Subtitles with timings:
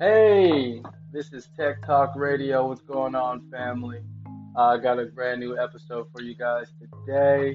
[0.00, 0.80] Hey,
[1.12, 2.66] this is Tech Talk Radio.
[2.66, 3.98] What's going on, family?
[4.56, 7.54] Uh, I got a brand new episode for you guys today.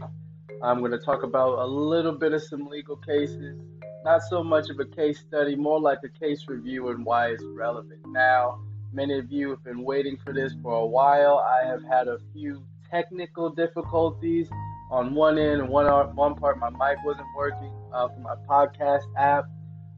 [0.61, 3.59] I'm going to talk about a little bit of some legal cases.
[4.03, 7.43] Not so much of a case study, more like a case review and why it's
[7.55, 8.05] relevant.
[8.05, 8.59] Now,
[8.93, 11.39] many of you have been waiting for this for a while.
[11.39, 14.47] I have had a few technical difficulties
[14.91, 19.05] on one end and one, one part my mic wasn't working uh, for my podcast
[19.17, 19.45] app.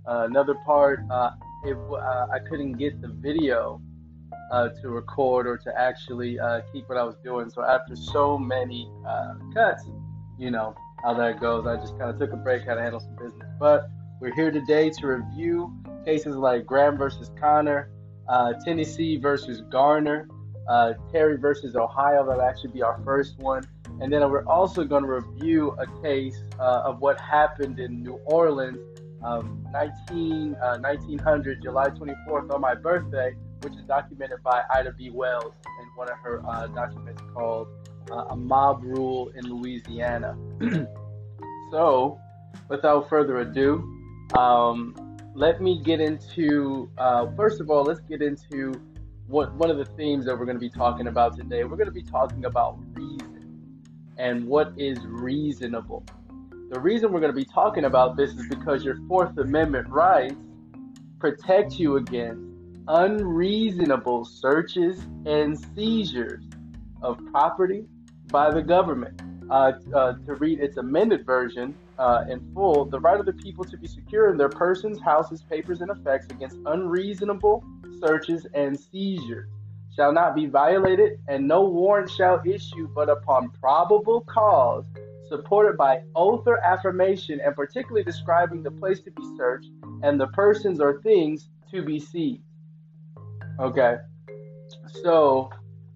[0.05, 1.31] Uh, another part, uh,
[1.73, 3.81] uh, I couldn't get the video
[4.51, 7.49] uh, to record or to actually uh, keep what I was doing.
[7.49, 9.83] So after so many uh, cuts,
[10.37, 11.65] you know how that goes.
[11.65, 13.47] I just kind of took a break, had to handle some business.
[13.59, 15.73] But we're here today to review
[16.05, 17.89] cases like Graham versus Connor,
[18.29, 20.27] uh, Tennessee versus Garner,
[20.69, 22.25] uh, Terry versus Ohio.
[22.25, 23.63] That'll actually be our first one.
[23.99, 28.77] And then we're also going to review a case of what happened in New Orleans
[29.23, 35.09] um, 19, 1900, July 24th, on my birthday which is documented by Ida B.
[35.09, 37.67] Wells in one of her uh, documents called
[38.11, 40.37] uh, A Mob Rule in Louisiana.
[41.71, 42.19] so,
[42.69, 43.83] without further ado,
[44.37, 44.95] um,
[45.33, 48.73] let me get into, uh, first of all, let's get into
[49.27, 51.63] what one of the themes that we're going to be talking about today.
[51.63, 53.81] We're going to be talking about reason
[54.17, 56.05] and what is reasonable.
[56.69, 60.35] The reason we're going to be talking about this is because your Fourth Amendment rights
[61.17, 62.41] protect you against
[62.89, 66.43] unreasonable searches and seizures
[67.01, 67.85] of property
[68.27, 69.21] by the government.
[69.49, 73.63] Uh, uh, to read its amended version uh, in full, the right of the people
[73.63, 77.63] to be secure in their persons, houses, papers, and effects against unreasonable
[78.01, 79.49] searches and seizures
[79.95, 84.85] shall not be violated, and no warrant shall issue but upon probable cause,
[85.29, 89.69] supported by oath or affirmation, and particularly describing the place to be searched
[90.03, 92.41] and the persons or things to be seized.
[93.59, 93.97] Okay.
[95.03, 95.49] So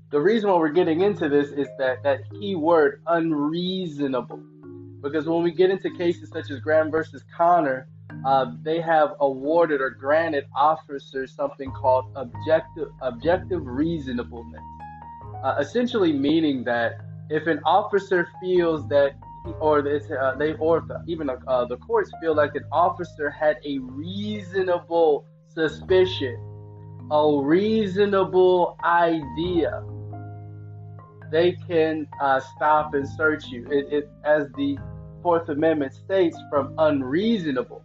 [0.10, 4.42] the reason why we're getting into this is that that key word unreasonable.
[5.02, 7.88] Because when we get into cases such as Graham versus Connor,
[8.26, 14.62] uh, they have awarded or granted officers something called objective objective reasonableness.
[15.44, 17.00] Uh, essentially meaning that
[17.32, 19.14] if an officer feels that
[19.60, 23.80] or it's, uh, they or even uh, the courts feel like an officer had a
[23.80, 26.38] reasonable suspicion
[27.12, 29.84] a reasonable idea,
[31.30, 33.68] they can uh, stop and search you.
[33.70, 34.78] It, it, as the
[35.22, 37.84] Fourth Amendment states, from unreasonable.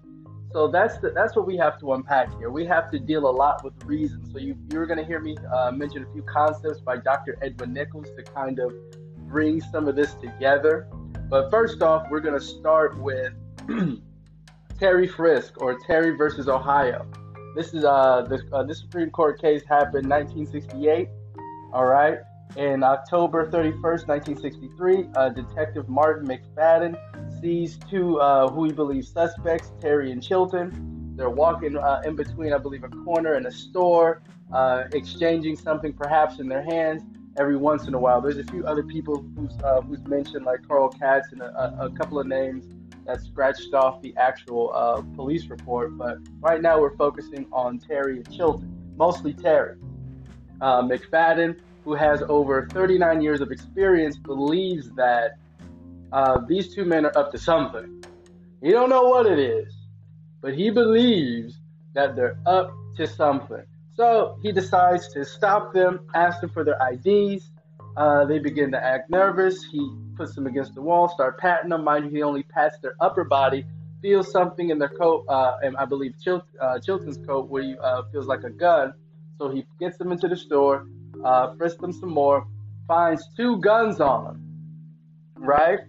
[0.53, 2.51] So that's the, that's what we have to unpack here.
[2.51, 4.25] We have to deal a lot with reason.
[4.33, 7.37] So you you're going to hear me uh, mention a few concepts by Dr.
[7.43, 8.73] Edwin Nichols to kind of
[9.29, 10.89] bring some of this together.
[11.29, 13.33] But first off, we're going to start with
[14.79, 17.07] Terry Frisk or Terry versus Ohio.
[17.57, 21.09] This is uh, this uh, this Supreme Court case happened 1968.
[21.73, 22.19] All right.
[22.57, 26.97] In October 31st, 1963, uh, Detective Martin McFadden
[27.41, 31.15] sees two uh, who he believes suspects, Terry and Chilton.
[31.17, 34.23] They're walking uh, in between, I believe, a corner and a store,
[34.53, 37.03] uh, exchanging something perhaps in their hands.
[37.39, 40.67] Every once in a while, there's a few other people who's uh, who's mentioned, like
[40.67, 42.67] Carl Katz and a, a couple of names
[43.07, 45.97] that scratched off the actual uh, police report.
[45.97, 49.77] But right now we're focusing on Terry and Chilton, mostly Terry.
[50.61, 55.37] Uh, McFadden, who has over 39 years of experience, believes that
[56.13, 58.03] uh, these two men are up to something.
[58.63, 59.73] He don't know what it is,
[60.41, 61.61] but he believes
[61.95, 63.65] that they're up to something.
[63.97, 67.51] So he decides to stop them, ask them for their IDs.
[67.97, 69.65] Uh, they begin to act nervous.
[69.65, 71.83] He puts them against the wall, start patting them.
[71.85, 73.65] Mind you, he only pats their upper body,
[74.03, 77.75] feels something in their coat, uh, and I believe Chil- uh, Chilton's coat where he
[77.83, 78.93] uh, feels like a gun.
[79.39, 80.87] So he gets them into the store,
[81.25, 82.47] uh, frisks them some more,
[82.87, 84.43] finds two guns on them.
[85.39, 85.81] Right?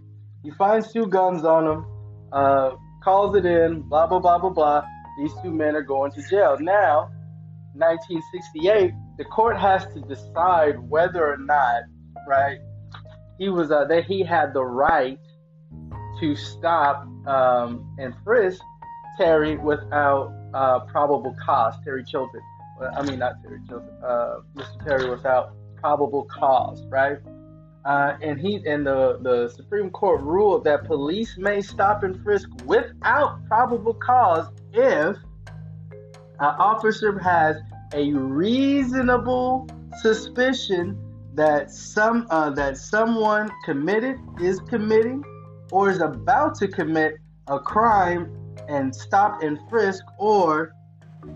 [0.43, 1.85] He finds two guns on them,
[2.31, 2.71] uh,
[3.03, 4.85] calls it in, blah, blah, blah, blah, blah.
[5.19, 6.57] These two men are going to jail.
[6.59, 7.09] Now,
[7.77, 11.83] 1968, the court has to decide whether or not,
[12.27, 12.59] right,
[13.37, 15.19] he was uh, that he had the right
[16.19, 18.61] to stop um, and frisk
[19.17, 21.75] Terry without uh, probable cause.
[21.83, 22.41] Terry Chilton,
[22.95, 24.85] I mean not Terry Chilton, uh, Mr.
[24.85, 27.17] Terry without probable cause, right?
[27.85, 32.49] Uh, and he and the the Supreme Court ruled that police may stop and frisk
[32.65, 35.15] without probable cause if
[36.39, 37.57] an officer has
[37.93, 39.67] a reasonable
[40.01, 40.97] suspicion
[41.33, 45.23] that some uh, that someone committed is committing
[45.71, 47.17] or is about to commit
[47.47, 48.31] a crime
[48.67, 50.73] and stop and frisk or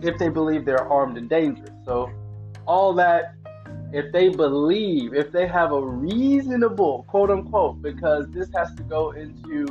[0.01, 1.71] if they believe they're armed and dangerous.
[1.86, 2.12] So
[2.65, 3.36] all that
[3.94, 9.12] if they believe, if they have a reasonable quote unquote, because this has to go
[9.12, 9.65] into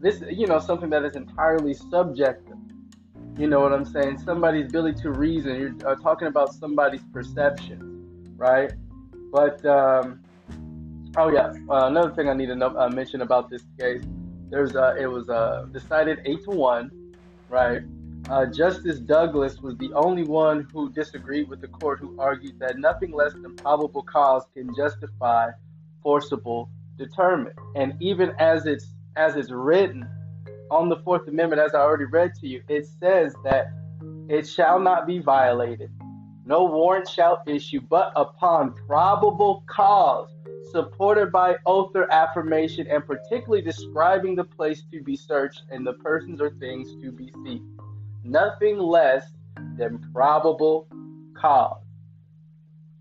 [0.00, 2.53] this, you know, something that is entirely subjective.
[3.36, 4.18] You know what I'm saying?
[4.18, 5.56] Somebody's ability to reason.
[5.56, 8.72] You're uh, talking about somebody's perception, right?
[9.32, 10.20] But um,
[11.16, 14.04] oh yeah, uh, another thing I need to know, uh, mention about this case.
[14.50, 16.92] There's uh, it was uh, decided eight to one,
[17.48, 17.82] right?
[18.30, 22.78] Uh, Justice Douglas was the only one who disagreed with the court, who argued that
[22.78, 25.50] nothing less than probable cause can justify
[26.04, 27.58] forcible deterrent.
[27.74, 28.86] And even as it's
[29.16, 30.08] as it's written
[30.70, 33.72] on the Fourth Amendment, as I already read to you, it says that
[34.28, 35.90] it shall not be violated.
[36.46, 40.28] No warrant shall issue, but upon probable cause,
[40.70, 45.94] supported by oath or affirmation, and particularly describing the place to be searched and the
[45.94, 47.74] persons or things to be seized
[48.24, 49.26] nothing less
[49.76, 50.88] than probable
[51.34, 51.82] cause.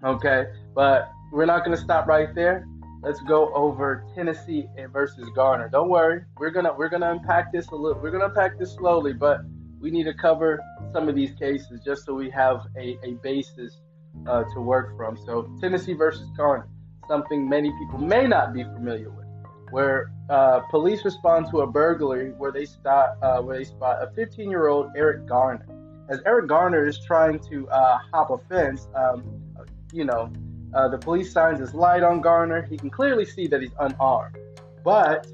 [0.03, 0.45] Okay,
[0.75, 2.67] but we're not going to stop right there.
[3.03, 5.67] Let's go over Tennessee versus Garner.
[5.67, 8.01] Don't worry, we're gonna we're gonna unpack this a little.
[8.01, 9.41] We're gonna unpack this slowly, but
[9.81, 10.61] we need to cover
[10.93, 13.81] some of these cases just so we have a, a basis
[14.25, 15.17] uh, to work from.
[15.17, 16.69] So Tennessee versus Garner,
[17.09, 19.23] something many people may not be familiar with
[19.71, 24.09] where uh, police respond to a burglary where they spot uh, where they spot a
[24.15, 25.65] 15 year old Eric Garner.
[26.09, 29.41] As Eric Garner is trying to uh, hop a fence, um,
[29.91, 30.31] you know,
[30.75, 32.63] uh, the police shines his light on Garner.
[32.63, 34.37] He can clearly see that he's unarmed,
[34.83, 35.27] but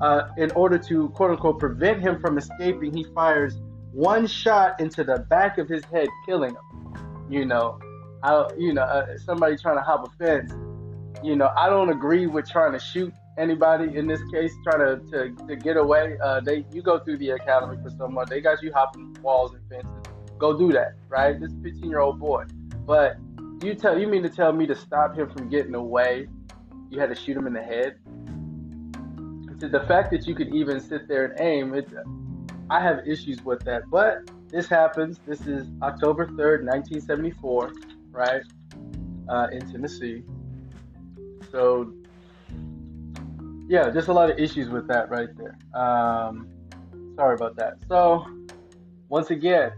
[0.00, 3.60] uh, in order to quote unquote prevent him from escaping, he fires
[3.92, 7.26] one shot into the back of his head, killing him.
[7.28, 7.78] You know,
[8.22, 10.52] I, you know, uh, somebody trying to hop a fence.
[11.22, 15.10] You know, I don't agree with trying to shoot anybody in this case trying to,
[15.10, 18.26] to, to get away, uh, they you go through the academy for someone.
[18.28, 20.12] They got you hopping walls and fences.
[20.38, 21.40] Go do that, right?
[21.40, 22.44] This 15 year old boy.
[22.84, 23.16] But
[23.66, 26.28] you tell you mean to tell me to stop him from getting away?
[26.90, 27.98] You had to shoot him in the head.
[29.60, 31.88] To the fact that you could even sit there and aim, it,
[32.70, 33.82] I have issues with that.
[33.90, 35.18] But this happens.
[35.26, 37.72] This is October 3rd, 1974,
[38.10, 38.42] right?
[39.28, 40.22] Uh, in Tennessee.
[41.50, 41.92] So
[43.68, 45.58] yeah, just a lot of issues with that right there.
[45.78, 46.48] Um,
[47.16, 47.74] sorry about that.
[47.86, 48.26] So,
[49.08, 49.72] once again,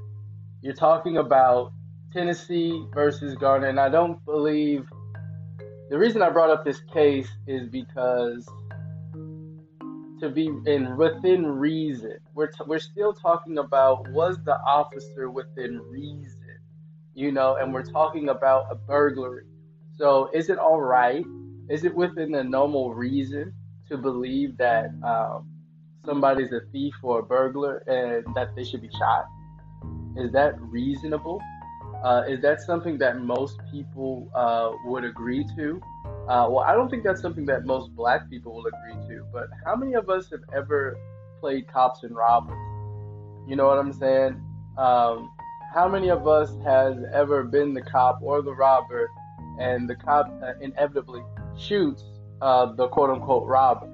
[0.62, 1.72] you're talking about
[2.12, 4.88] Tennessee versus Garner, and I don't believe
[5.90, 8.48] the reason I brought up this case is because
[10.20, 15.80] to be in within reason, we're t- we're still talking about was the officer within
[15.88, 16.58] reason,
[17.14, 19.46] you know, and we're talking about a burglary.
[19.96, 21.24] So, is it all right?
[21.68, 23.54] Is it within the normal reason?
[23.90, 25.48] to believe that um,
[26.04, 29.26] somebody's a thief or a burglar and that they should be shot?
[30.16, 31.40] Is that reasonable?
[32.02, 35.80] Uh, is that something that most people uh, would agree to?
[36.28, 39.48] Uh, well, I don't think that's something that most black people will agree to, but
[39.64, 40.96] how many of us have ever
[41.40, 42.56] played cops and robbers?
[43.48, 44.40] You know what I'm saying?
[44.78, 45.30] Um,
[45.74, 49.10] how many of us has ever been the cop or the robber
[49.58, 51.22] and the cop uh, inevitably
[51.56, 52.04] shoots
[52.40, 53.88] uh, the quote unquote robber.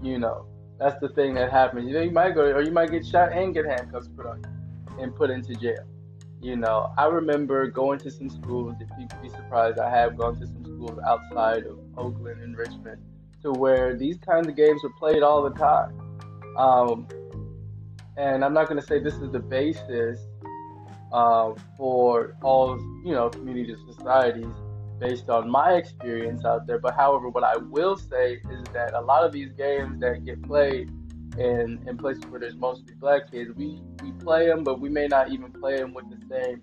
[0.00, 0.46] You know,
[0.78, 1.86] that's the thing that happens.
[1.86, 4.42] You know, you might go or you might get shot and get handcuffs put on
[5.00, 5.84] and put into jail.
[6.42, 10.40] You know, I remember going to some schools, if you'd be surprised, I have gone
[10.40, 13.00] to some schools outside of Oakland and Richmond
[13.42, 15.96] to where these kinds of games were played all the time.
[16.58, 17.06] Um,
[18.16, 20.18] and I'm not going to say this is the basis
[21.12, 24.52] uh, for all, you know, community societies
[24.98, 26.80] based on my experience out there.
[26.80, 30.42] But however, what I will say is that a lot of these games that get
[30.42, 30.90] played
[31.38, 35.06] in, in places where there's mostly black kids, we, we play them, but we may
[35.06, 36.62] not even play them with the same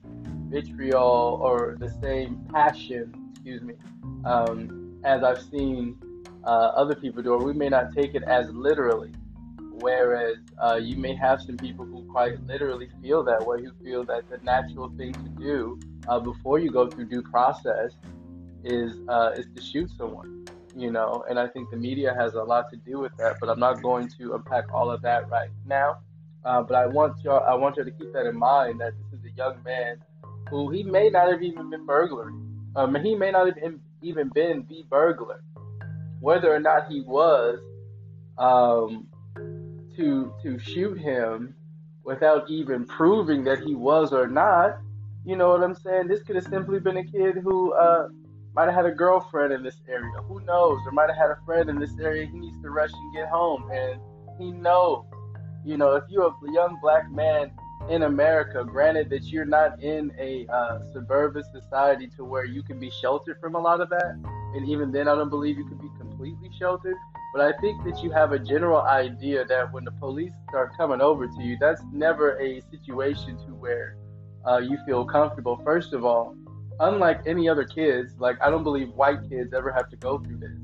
[0.50, 3.74] vitriol or the same passion, excuse me,
[4.26, 5.98] um, as I've seen
[6.44, 9.12] uh, other people do, or we may not take it as literally.
[9.82, 14.04] Whereas uh, you may have some people who quite literally feel that way, who feel
[14.06, 17.94] that the natural thing to do uh, before you go through due process
[18.66, 20.39] is uh, is to shoot someone,
[20.80, 21.24] you know.
[21.30, 23.38] And I think the media has a lot to do with that.
[23.40, 26.00] But I'm not going to unpack all of that right now.
[26.46, 29.20] Uh, but I want y'all, I want you to keep that in mind that this
[29.20, 29.98] is a young man
[30.50, 32.34] who he may not have even been burglary.
[32.76, 35.44] Um, he may not have even been the burglar.
[36.22, 37.60] Whether or not he was,
[38.38, 39.08] um,
[39.96, 41.56] to to shoot him
[42.04, 44.80] without even proving that he was or not,
[45.26, 46.08] you know what I'm saying?
[46.08, 48.08] This could have simply been a kid who uh,
[48.54, 50.12] might have had a girlfriend in this area.
[50.28, 50.80] Who knows?
[50.86, 52.26] Or might have had a friend in this area.
[52.26, 54.00] He needs to rush and get home, and
[54.40, 55.06] he knows.
[55.66, 57.52] You know, if you're a young black man
[57.90, 62.80] in America, granted that you're not in a uh, suburban society to where you can
[62.80, 64.18] be sheltered from a lot of that,
[64.56, 66.96] and even then, I don't believe you can be completely sheltered.
[67.34, 71.00] But I think that you have a general idea that when the police start coming
[71.00, 73.98] over to you, that's never a situation to where
[74.48, 75.62] uh, you feel comfortable.
[75.64, 76.36] First of all,
[76.80, 80.38] unlike any other kids, like I don't believe white kids ever have to go through
[80.38, 80.58] this,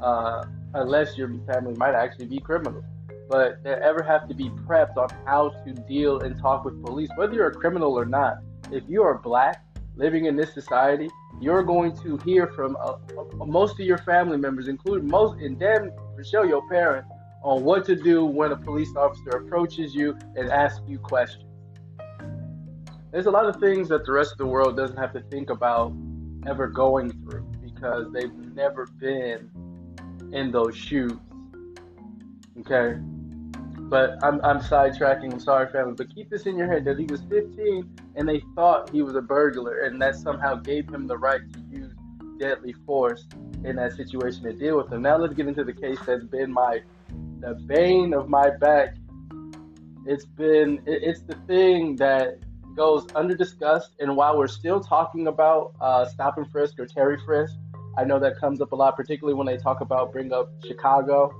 [0.00, 0.44] uh,
[0.74, 2.84] unless your family might actually be criminal.
[3.28, 7.08] But they ever have to be prepped on how to deal and talk with police,
[7.16, 8.38] whether you're a criminal or not.
[8.70, 9.64] If you are black
[9.96, 11.08] living in this society,
[11.40, 15.58] you're going to hear from uh, uh, most of your family members, including most, and
[15.58, 15.90] damn
[16.22, 17.08] sure your parents,
[17.42, 21.44] on what to do when a police officer approaches you and asks you questions.
[23.14, 25.48] There's a lot of things that the rest of the world doesn't have to think
[25.48, 25.92] about
[26.48, 29.48] ever going through because they've never been
[30.32, 31.12] in those shoes.
[32.58, 32.98] Okay?
[33.88, 35.32] But I'm, I'm sidetracking.
[35.32, 35.94] I'm sorry, family.
[35.96, 39.14] But keep this in your head that he was 15 and they thought he was
[39.14, 41.92] a burglar, and that somehow gave him the right to use
[42.40, 43.28] deadly force
[43.62, 45.02] in that situation to deal with him.
[45.02, 46.82] Now let's get into the case that's been my
[47.38, 48.96] the bane of my back.
[50.04, 52.40] It's been it's the thing that
[52.74, 57.18] goes under discussed, and while we're still talking about uh, stop and frisk or Terry
[57.24, 57.54] frisk,
[57.96, 61.32] I know that comes up a lot, particularly when they talk about bring up Chicago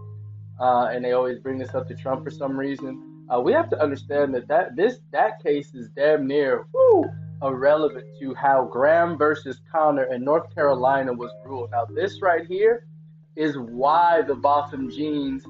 [0.61, 3.26] uh, and they always bring this up to Trump for some reason.
[3.33, 7.05] Uh, we have to understand that, that this that case is damn near whoo,
[7.43, 11.71] irrelevant to how Graham versus Connor in North Carolina was ruled.
[11.71, 12.87] Now, this right here
[13.35, 15.45] is why the Botham Jeans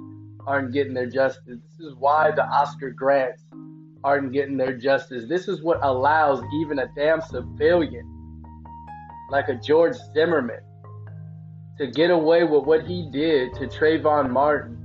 [0.47, 1.59] aren't getting their justice.
[1.79, 3.44] This is why the Oscar Grants
[4.05, 5.25] aren't getting their justice.
[5.29, 8.11] This is what allows even a damn civilian
[9.31, 10.61] like a George Zimmerman
[11.79, 14.79] to get away with what he did to Trayvon Martin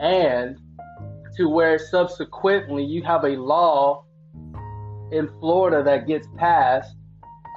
[0.00, 0.58] and
[1.36, 4.04] to where subsequently you have a law
[5.10, 6.94] in Florida that gets passed.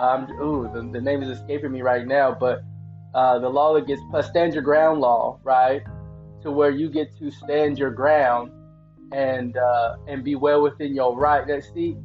[0.01, 2.63] Um, ooh, the, the name is escaping me right now, but
[3.13, 5.83] uh, the law that gets passed, stand your ground law, right?
[6.41, 8.51] To where you get to stand your ground
[9.11, 11.47] and uh, and be well within your right.
[11.47, 11.97] That see,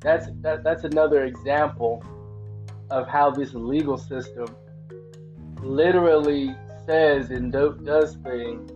[0.00, 2.02] that's that, that's another example
[2.90, 4.46] of how this legal system
[5.62, 6.54] literally
[6.86, 8.70] says and do, does things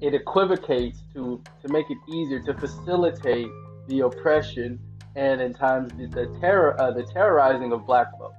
[0.00, 3.48] it equivocates to to make it easier to facilitate
[3.88, 4.78] the oppression
[5.16, 8.36] and in times the, the terror uh, the terrorizing of black folks.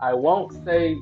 [0.00, 0.96] I won't say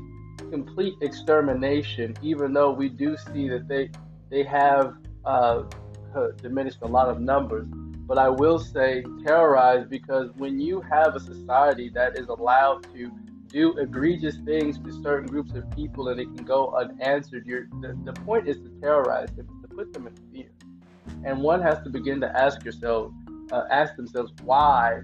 [0.50, 3.90] complete extermination, even though we do see that they
[4.30, 5.62] they have uh,
[6.42, 7.66] diminished a lot of numbers.
[8.06, 13.10] But I will say terrorized because when you have a society that is allowed to
[13.48, 18.12] do egregious things to certain groups of people and it can go unanswered, the, the
[18.12, 20.50] point is to terrorize them to put them in fear.
[21.24, 23.12] And one has to begin to ask yourself,
[23.52, 25.00] uh, ask themselves, why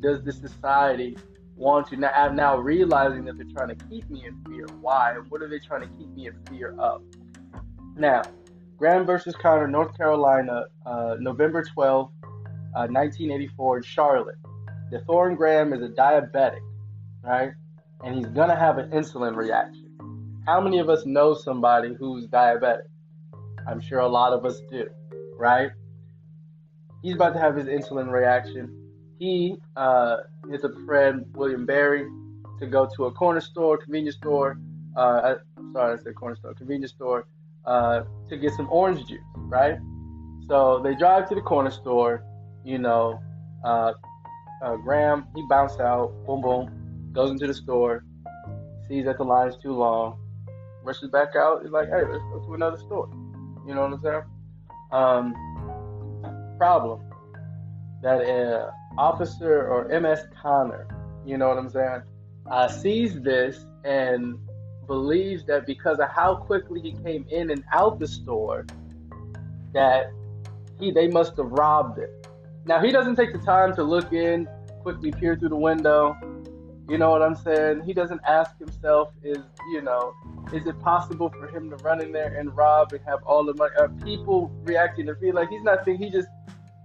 [0.00, 1.16] does this society
[1.56, 4.66] want to now, I'm now realizing that they're trying to keep me in fear?
[4.80, 5.14] Why?
[5.28, 7.02] What are they trying to keep me in fear of?
[7.96, 8.22] Now,
[8.82, 12.10] Graham versus Connor, North Carolina, uh, November 12,
[12.74, 14.34] uh, 1984, in Charlotte.
[14.90, 16.58] Dethorne Graham is a diabetic,
[17.22, 17.52] right?
[18.02, 20.42] And he's gonna have an insulin reaction.
[20.46, 22.88] How many of us know somebody who's diabetic?
[23.68, 24.88] I'm sure a lot of us do,
[25.36, 25.70] right?
[27.04, 28.68] He's about to have his insulin reaction.
[29.20, 30.16] He uh,
[30.52, 32.08] a friend, William Berry,
[32.58, 34.58] to go to a corner store, convenience store.
[34.96, 35.36] Uh,
[35.72, 37.28] sorry, I said corner store, convenience store,
[37.66, 39.78] uh, to get some orange juice, right?
[40.48, 42.24] So they drive to the corner store.
[42.64, 43.20] You know,
[43.64, 43.92] uh,
[44.62, 48.04] uh, Graham he bounced out, boom boom, goes into the store,
[48.88, 50.18] sees that the line's too long,
[50.84, 51.62] rushes back out.
[51.62, 53.08] He's like, hey, let's go to another store.
[53.66, 54.22] You know what I'm saying?
[54.92, 57.00] Um, problem
[58.02, 60.86] that uh, officer or MS Connor,
[61.24, 62.02] you know what I'm saying,
[62.50, 64.36] uh, sees this and
[64.86, 68.66] believes that because of how quickly he came in and out the store,
[69.72, 70.12] that
[70.78, 72.26] he they must have robbed it.
[72.64, 74.48] Now he doesn't take the time to look in,
[74.82, 76.16] quickly peer through the window,
[76.88, 77.82] you know what I'm saying?
[77.86, 79.38] He doesn't ask himself, is
[79.70, 80.14] you know,
[80.52, 83.54] is it possible for him to run in there and rob and have all the
[83.54, 83.72] money?
[83.78, 86.04] Are people reacting to feel like he's not thinking?
[86.06, 86.28] He just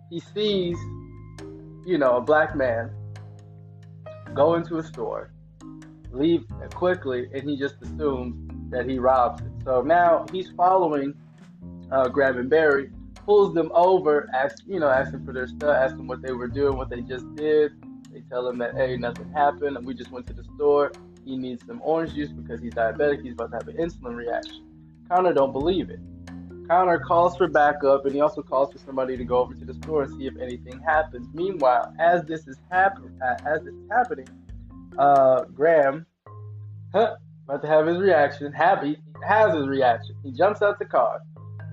[0.09, 0.77] he sees,
[1.85, 2.91] you know, a black man
[4.33, 5.31] go into a store,
[6.11, 9.51] leave quickly, and he just assumes that he robs it.
[9.63, 11.13] So now he's following
[11.91, 12.89] uh, Graham and Berry,
[13.25, 16.77] pulls them over, asks you know, asking for their stuff, asking what they were doing,
[16.77, 17.71] what they just did
[18.17, 19.77] they tell him that, hey, nothing happened.
[19.85, 20.91] We just went to the store.
[21.23, 23.21] He needs some orange juice because he's diabetic.
[23.21, 24.65] He's about to have an insulin reaction.
[25.07, 25.99] Connor don't believe it.
[26.67, 29.73] Connor calls for backup, and he also calls for somebody to go over to the
[29.75, 31.27] store and see if anything happens.
[31.33, 34.27] Meanwhile, as this is happening, as this is happening,
[34.97, 36.05] uh, Graham,
[36.93, 37.15] huh,
[37.45, 38.51] about to have his reaction.
[38.51, 40.15] Happy has his reaction.
[40.23, 41.21] He jumps out the car,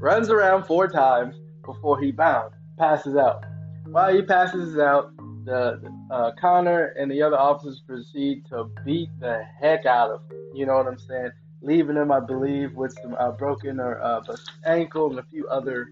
[0.01, 3.45] runs around four times before he bound, passes out.
[3.87, 5.13] While he passes out,
[5.45, 5.81] the
[6.11, 10.39] uh, Connor and the other officers proceed to beat the heck out of him.
[10.55, 11.31] You know what I'm saying?
[11.61, 14.23] Leaving him, I believe, with some uh, broken or uh,
[14.65, 15.89] ankle and a few other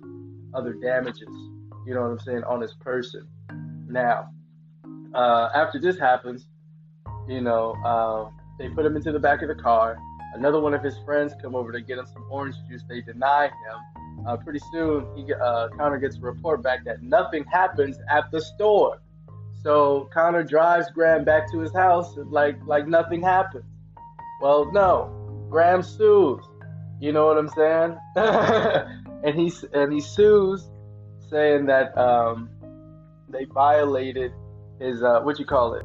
[0.54, 1.28] other damages.
[1.86, 3.26] You know what I'm saying on his person.
[3.88, 4.30] Now,
[5.14, 6.46] uh, after this happens,
[7.28, 9.98] you know, uh, they put him into the back of the car.
[10.34, 12.82] Another one of his friends come over to get him some orange juice.
[12.88, 14.26] They deny him.
[14.26, 18.40] Uh, pretty soon, he uh, Connor gets a report back that nothing happens at the
[18.40, 19.02] store.
[19.62, 23.64] So Connor drives Graham back to his house like like nothing happened.
[24.40, 26.44] Well, no, Graham sues.
[27.00, 27.98] You know what I'm saying?
[29.24, 30.70] and he and he sues,
[31.30, 32.48] saying that um,
[33.28, 34.32] they violated
[34.80, 35.84] his uh, what you call it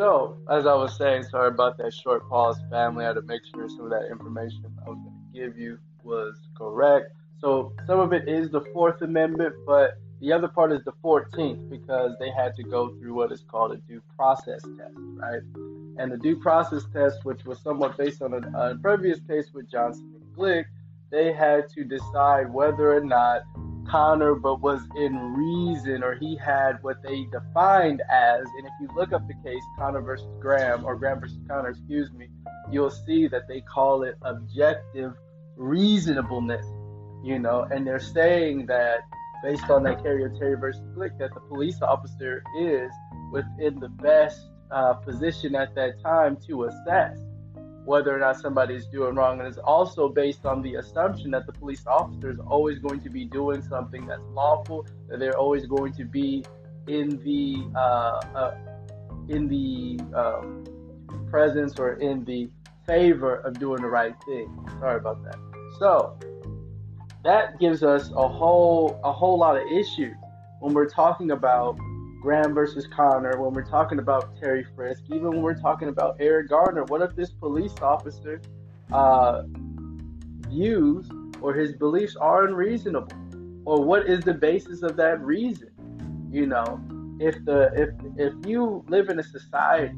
[0.00, 3.04] So, as I was saying, sorry about that short pause, family.
[3.04, 5.78] I had to make sure some of that information I was going to give you
[6.02, 7.12] was correct.
[7.38, 11.68] So, some of it is the Fourth Amendment, but the other part is the 14th
[11.68, 15.42] because they had to go through what is called a due process test, right?
[15.98, 19.70] And the due process test, which was somewhat based on a, a previous case with
[19.70, 20.64] Johnson and Glick,
[21.10, 23.42] they had to decide whether or not
[23.90, 28.46] Connor, but was in reason, or he had what they defined as.
[28.58, 32.10] And if you look up the case, Connor versus Graham, or Graham versus Connor, excuse
[32.12, 32.28] me,
[32.70, 35.14] you'll see that they call it objective
[35.56, 36.64] reasonableness.
[37.22, 39.00] You know, and they're saying that
[39.42, 42.90] based on that Carrier Terry versus Glick, that the police officer is
[43.32, 47.18] within the best uh, position at that time to assess
[47.90, 49.40] whether or not somebody is doing wrong.
[49.40, 53.10] And it's also based on the assumption that the police officer is always going to
[53.10, 56.44] be doing something that's lawful, that they're always going to be
[56.86, 58.54] in the uh, uh,
[59.28, 60.64] in the um,
[61.28, 62.48] presence or in the
[62.86, 64.48] favor of doing the right thing.
[64.78, 65.38] Sorry about that.
[65.80, 66.16] So
[67.24, 70.16] that gives us a whole a whole lot of issues
[70.60, 71.76] when we're talking about
[72.20, 76.50] Graham versus Connor, when we're talking about Terry Frisk, even when we're talking about Eric
[76.50, 78.42] Garner, what if this police officer
[78.92, 79.42] uh,
[80.48, 81.08] views
[81.40, 83.10] or his beliefs are unreasonable?
[83.64, 85.70] Or what is the basis of that reason?
[86.30, 86.80] You know,
[87.20, 89.94] if the if if you live in a society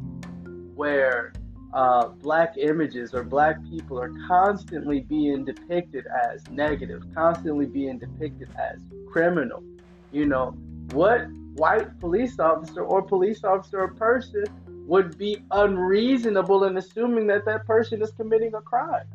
[0.74, 1.32] where
[1.72, 8.48] uh, black images or black people are constantly being depicted as negative, constantly being depicted
[8.58, 8.80] as
[9.10, 9.62] criminal,
[10.10, 10.50] you know,
[10.92, 14.44] what white police officer or police officer or person
[14.86, 19.06] would be unreasonable in assuming that that person is committing a crime.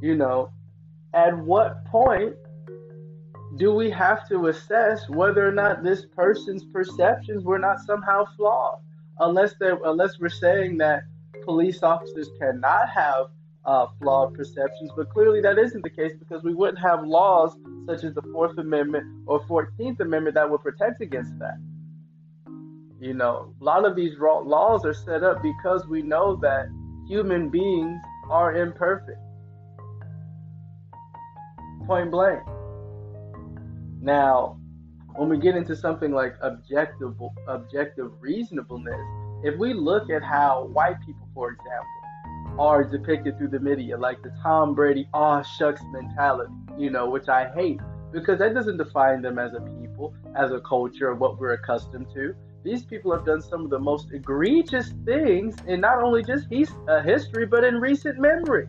[0.00, 0.50] You know,
[1.14, 2.34] at what point
[3.56, 8.80] do we have to assess whether or not this person's perceptions were not somehow flawed?
[9.20, 11.04] Unless they unless we're saying that
[11.44, 13.26] police officers cannot have
[13.64, 18.04] uh, flawed perceptions, but clearly that isn't the case because we wouldn't have laws such
[18.04, 21.58] as the Fourth Amendment or Fourteenth Amendment that would protect against that.
[23.00, 26.66] You know, a lot of these laws are set up because we know that
[27.08, 29.18] human beings are imperfect.
[31.86, 32.42] Point blank.
[34.00, 34.58] Now,
[35.16, 37.14] when we get into something like objective
[37.48, 39.00] objective reasonableness,
[39.44, 42.01] if we look at how white people, for example,
[42.58, 47.28] are depicted through the media, like the Tom Brady aw shucks mentality, you know, which
[47.28, 47.80] I hate
[48.12, 52.06] because that doesn't define them as a people, as a culture, or what we're accustomed
[52.14, 52.34] to.
[52.62, 56.70] These people have done some of the most egregious things in not only just his,
[56.88, 58.68] uh, history, but in recent memory.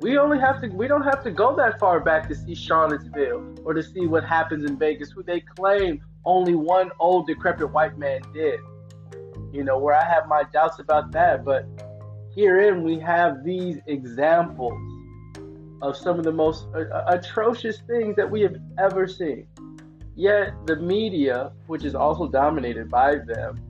[0.00, 3.54] We only have to we don't have to go that far back to see Charlottesville
[3.64, 7.96] or to see what happens in Vegas, who they claim only one old decrepit white
[7.96, 8.60] man did.
[9.50, 11.66] You know, where I have my doubts about that, but
[12.34, 14.80] Herein, we have these examples
[15.82, 19.46] of some of the most uh, atrocious things that we have ever seen.
[20.16, 23.60] Yet, the media, which is also dominated by them,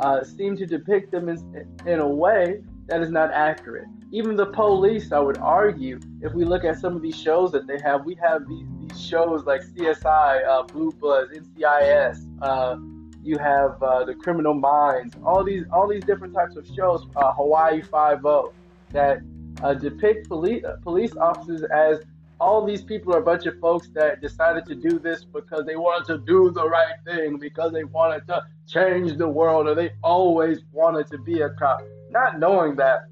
[0.00, 3.86] uh, seem to depict them in, in a way that is not accurate.
[4.10, 7.66] Even the police, I would argue, if we look at some of these shows that
[7.66, 12.76] they have, we have these, these shows like CSI, uh, Blue Bloods, NCIS, uh,
[13.22, 17.32] you have uh, the Criminal Minds, all these all these different types of shows, uh,
[17.32, 18.52] Hawaii Five O,
[18.90, 19.20] that
[19.62, 22.00] uh, depict police police officers as
[22.42, 25.76] all these people are a bunch of folks that decided to do this because they
[25.76, 29.90] wanted to do the right thing, because they wanted to change the world, or they
[30.02, 31.80] always wanted to be a cop.
[32.10, 33.08] Not knowing that,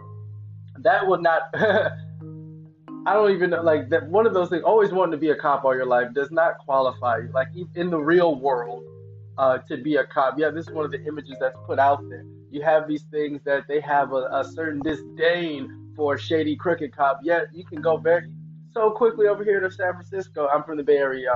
[0.78, 1.42] that would not.
[3.06, 4.08] I don't even know, like that.
[4.08, 6.58] One of those things, always wanting to be a cop all your life, does not
[6.58, 7.30] qualify you.
[7.32, 8.82] Like in the real world,
[9.40, 10.34] uh, to be a cop.
[10.36, 12.24] Yeah, this is one of the images that's put out there.
[12.50, 17.20] You have these things that they have a, a certain disdain for shady crooked cop.
[17.22, 18.28] Yet you can go very
[18.72, 20.46] so quickly over here to San Francisco.
[20.52, 21.32] I'm from the Bay Area,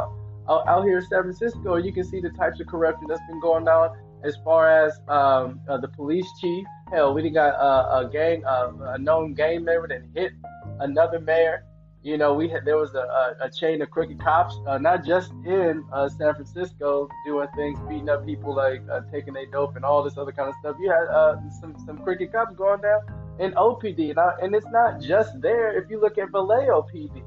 [0.49, 3.41] Out, out here in San Francisco, you can see the types of corruption that's been
[3.41, 6.67] going on as far as um, uh, the police chief.
[6.93, 10.33] Hell, we got uh, a gang, uh, a known gang member that hit
[10.81, 11.65] another mayor.
[12.05, 15.07] You know, we had there was a, a, a chain of crooked cops, uh, not
[15.07, 19.75] just in uh, San Francisco, doing things, beating up people, like uh, taking their dope
[19.75, 20.77] and all this other kind of stuff.
[20.79, 23.01] You had uh, some some crooked cops going down
[23.39, 25.83] in OPD, and, and it's not just there.
[25.83, 27.23] If you look at Vallejo PD,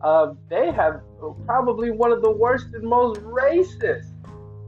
[0.00, 1.02] uh, they have
[1.44, 4.12] probably one of the worst and most racist.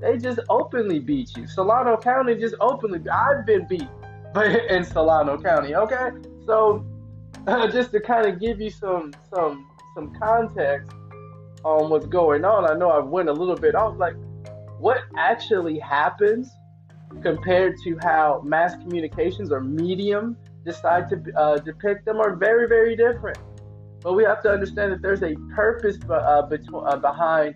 [0.03, 1.47] They just openly beat you.
[1.47, 3.01] Solano County just openly.
[3.09, 3.89] I've been beat,
[4.35, 6.11] but in Solano County, okay.
[6.45, 6.85] So
[7.47, 10.91] uh, just to kind of give you some some some context
[11.65, 12.65] on what's going on.
[12.65, 13.97] I know I went a little bit off.
[13.97, 14.15] Like,
[14.79, 16.51] what actually happens
[17.23, 22.97] compared to how mass communications or medium decide to uh, depict them are very very
[22.97, 23.39] different.
[24.03, 27.55] But we have to understand that there's a purpose uh, uh, behind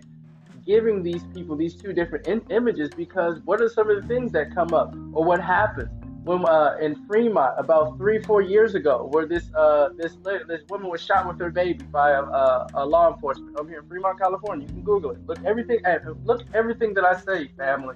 [0.65, 4.31] giving these people these two different in- images because what are some of the things
[4.31, 5.89] that come up or what happens?
[6.29, 10.15] When uh, in Fremont about three four years ago, where this uh, this
[10.47, 13.79] this woman was shot with her baby by a, a, a, law enforcement over here
[13.79, 14.67] in Fremont, California.
[14.67, 15.25] You can Google it.
[15.25, 15.79] Look everything.
[16.25, 17.95] Look everything that I say, family.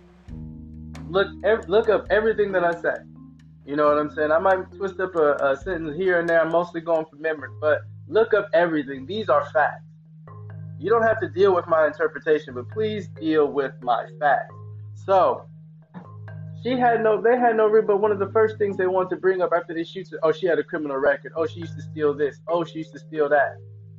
[1.10, 2.96] Look ev- look up everything that I say.
[3.68, 4.32] You know what I'm saying?
[4.32, 6.42] I might twist up a, a sentence here and there.
[6.42, 9.06] I'm mostly going from memory, but look up everything.
[9.06, 9.84] These are facts.
[10.80, 14.56] You don't have to deal with my interpretation, but please deal with my facts.
[15.06, 15.46] So
[16.64, 17.70] she had no, they had no.
[17.82, 20.32] But one of the first things they wanted to bring up after they shoot, oh,
[20.32, 21.34] she had a criminal record.
[21.36, 22.40] Oh, she used to steal this.
[22.48, 23.58] Oh, she used to steal that.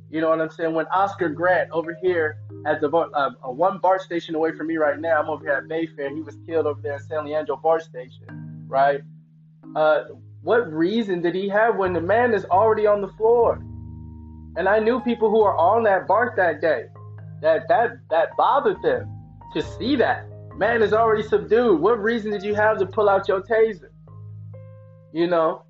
[0.09, 0.73] You know what I'm saying?
[0.73, 4.99] When Oscar Grant over here at the uh, one BART station away from me right
[4.99, 6.13] now, I'm over here at Mayfair.
[6.13, 9.01] He was killed over there at San Leandro BART station, right?
[9.75, 10.03] Uh,
[10.41, 13.55] what reason did he have when the man is already on the floor?
[14.57, 16.85] And I knew people who were on that BART that day.
[17.41, 19.11] That that that bothered them
[19.53, 20.25] to see that.
[20.57, 21.81] Man is already subdued.
[21.81, 23.89] What reason did you have to pull out your taser?
[25.11, 25.63] You know,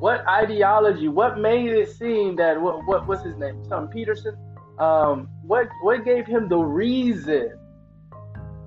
[0.00, 1.06] what ideology?
[1.06, 3.64] What made it seem that what what what's his name?
[3.68, 4.36] Something Peterson.
[4.78, 7.56] Um, what what gave him the reason?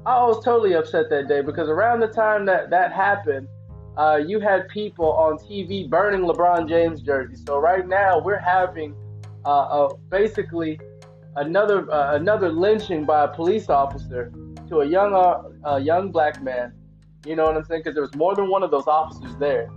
[0.06, 3.50] I was totally upset that day because around the time that that happened,
[3.98, 7.44] uh, you had people on TV burning LeBron James jerseys.
[7.46, 8.96] So right now we're having
[9.44, 10.80] uh, basically
[11.36, 14.32] another uh, another lynching by a police officer
[14.70, 16.74] to a young uh, a young black man.
[17.26, 17.82] You know what I'm saying?
[17.82, 19.70] Because there was more than one of those officers there.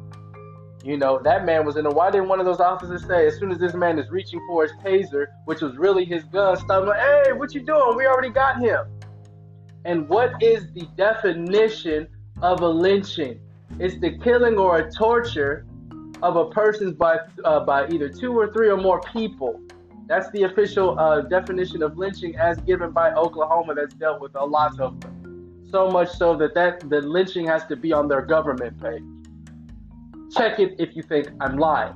[0.84, 1.90] You know, that man was in a.
[1.90, 4.62] Why didn't one of those officers say, as soon as this man is reaching for
[4.62, 7.96] his taser, which was really his gun, stop him like, hey, what you doing?
[7.96, 8.86] We already got him.
[9.84, 12.08] And what is the definition
[12.40, 13.40] of a lynching?
[13.78, 15.66] It's the killing or a torture
[16.22, 19.60] of a person by uh, by either two or three or more people.
[20.10, 24.44] That's the official uh, definition of lynching as given by Oklahoma that's dealt with a
[24.44, 25.68] lot of them.
[25.70, 29.04] So much so that, that the lynching has to be on their government page.
[30.36, 31.94] Check it if you think I'm lying.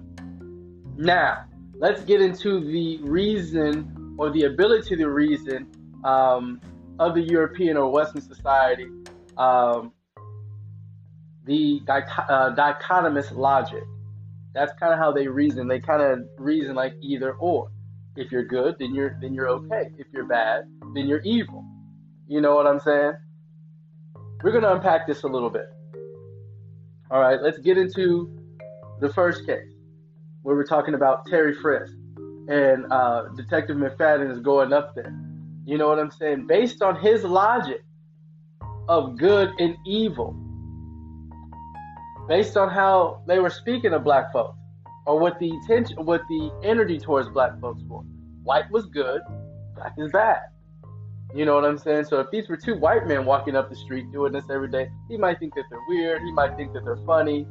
[0.97, 5.67] Now, let's get into the reason or the ability to reason
[6.05, 6.61] um,
[7.01, 8.87] of the European or Western society,
[9.39, 9.91] um,
[11.47, 13.83] the uh, dichotomous logic.
[14.55, 15.67] That's kind of how they reason.
[15.67, 17.73] They kind of reason like either or.
[18.17, 19.91] If you're good, then you're then you're okay.
[19.99, 21.65] If you're bad, then you're evil.
[22.29, 23.15] You know what I'm saying?
[24.43, 25.67] We're gonna unpack this a little bit.
[27.11, 28.31] All right, let's get into
[29.01, 29.73] the first case
[30.43, 31.93] where we're talking about Terry Frisk
[32.49, 35.15] and uh, Detective McFadden is going up there.
[35.65, 36.47] You know what I'm saying?
[36.47, 37.83] Based on his logic
[38.89, 40.37] of good and evil,
[42.29, 44.59] based on how they were speaking of black folks,
[45.07, 48.01] or what the attention, what the energy towards black folks were.
[48.43, 49.21] White was good,
[49.75, 50.41] black is bad.
[51.35, 52.05] You know what I'm saying?
[52.05, 54.89] So if these were two white men walking up the street doing this every day,
[55.09, 56.23] he might think that they're weird.
[56.23, 57.47] He might think that they're funny.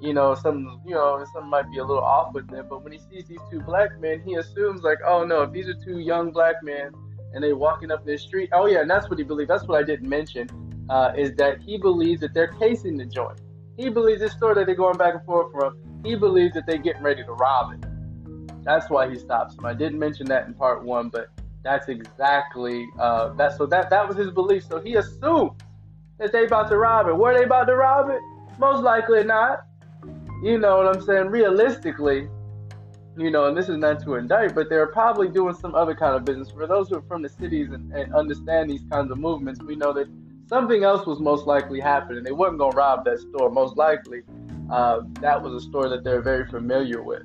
[0.00, 2.66] You know, some you know, some might be a little off with them.
[2.68, 5.68] But when he sees these two black men, he assumes like, oh no, if these
[5.68, 6.90] are two young black men
[7.32, 9.48] and they walking up the street, oh yeah, and that's what he believes.
[9.48, 10.48] That's what I didn't mention,
[10.90, 13.40] uh, is that he believes that they're casing the joint.
[13.76, 16.78] He believes this story that they're going back and forth from he believes that they're
[16.78, 18.64] getting ready to rob it.
[18.64, 19.66] That's why he stops him.
[19.66, 21.28] I didn't mention that in part one, but
[21.62, 23.56] that's exactly uh, that.
[23.56, 24.64] So that that was his belief.
[24.68, 25.60] So he assumes
[26.18, 27.16] that they about to rob it.
[27.16, 28.20] Were they about to rob it?
[28.58, 29.64] Most likely not.
[30.42, 31.26] You know what I'm saying?
[31.26, 32.28] Realistically,
[33.16, 36.16] you know, and this is not to indict, but they're probably doing some other kind
[36.16, 36.50] of business.
[36.50, 39.76] For those who are from the cities and, and understand these kinds of movements, we
[39.76, 40.08] know that
[40.48, 42.24] something else was most likely happening.
[42.24, 44.22] They weren't going to rob that store, most likely.
[44.72, 47.24] Uh, that was a store that they're very familiar with,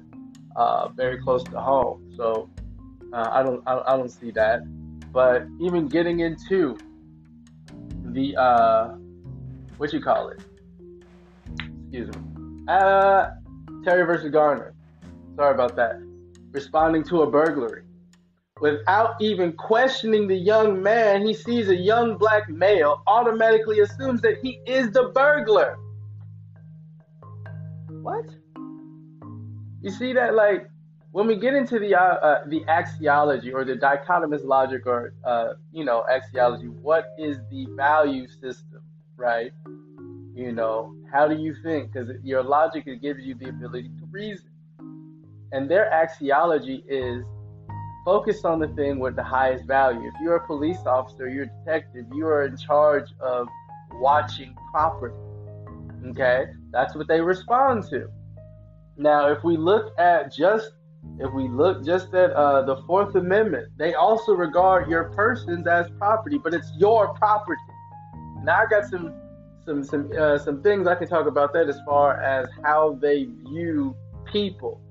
[0.57, 2.13] uh, very close to home.
[2.17, 2.49] So
[3.13, 4.60] uh, I don't, I, I, don't see that.
[5.13, 6.77] But even getting into
[8.03, 8.95] the, uh,
[9.77, 10.41] what you call it?
[11.83, 12.65] Excuse me.
[12.67, 13.29] Uh,
[13.86, 14.73] Terry versus Garner
[15.38, 16.01] Sorry about that.
[16.51, 17.83] Responding to a burglary.
[18.60, 24.39] Without even questioning the young man, he sees a young black male, automatically assumes that
[24.39, 25.77] he is the burglar.
[28.07, 28.29] What?
[29.81, 30.33] You see that?
[30.33, 30.69] Like,
[31.11, 35.53] when we get into the uh, uh, the axiology or the dichotomous logic or uh,
[35.71, 38.81] you know axiology, what is the value system,
[39.15, 39.51] right?
[40.33, 41.91] You know, how do you think?
[41.91, 44.51] Because your logic gives you the ability to reason
[45.51, 47.23] and their axiology is
[48.05, 50.07] focus on the thing with the highest value.
[50.07, 53.47] If you're a police officer, you're a detective, you are in charge of
[53.93, 55.15] watching property.
[56.11, 56.45] Okay?
[56.71, 58.07] That's what they respond to.
[58.97, 60.71] Now, if we look at just
[61.19, 65.89] if we look just at uh, the Fourth Amendment, they also regard your persons as
[65.97, 67.61] property, but it's your property.
[68.43, 69.13] Now, I got some
[69.65, 73.25] some some uh, some things I can talk about that as far as how they
[73.49, 74.81] view people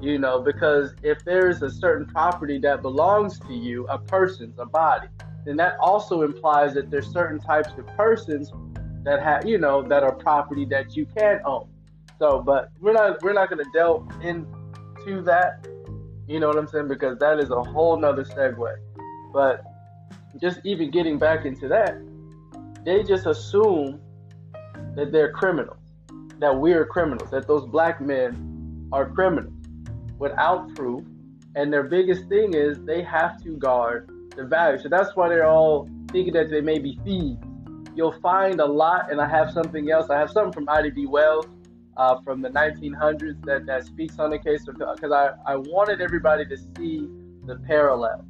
[0.00, 4.66] you know, because if there's a certain property that belongs to you, a person's, a
[4.66, 5.08] body,
[5.44, 8.52] then that also implies that there's certain types of persons
[9.08, 11.66] that have, you know, that are property that you can own.
[12.18, 15.66] So, but we're not we're not going to delve into that.
[16.26, 16.88] You know what I'm saying?
[16.88, 18.76] Because that is a whole nother segue.
[19.32, 19.62] But
[20.38, 21.96] just even getting back into that,
[22.84, 23.98] they just assume
[24.94, 25.78] that they're criminals,
[26.38, 29.54] that we're criminals, that those black men are criminals
[30.18, 31.02] without proof.
[31.54, 34.78] And their biggest thing is they have to guard the value.
[34.78, 37.47] So that's why they're all thinking that they may be thieves.
[37.98, 40.08] You'll find a lot, and I have something else.
[40.08, 41.06] I have something from Ida B.
[41.06, 41.46] Wells
[41.96, 46.46] uh, from the 1900s that, that speaks on the case because I, I wanted everybody
[46.46, 47.08] to see
[47.44, 48.22] the parallels.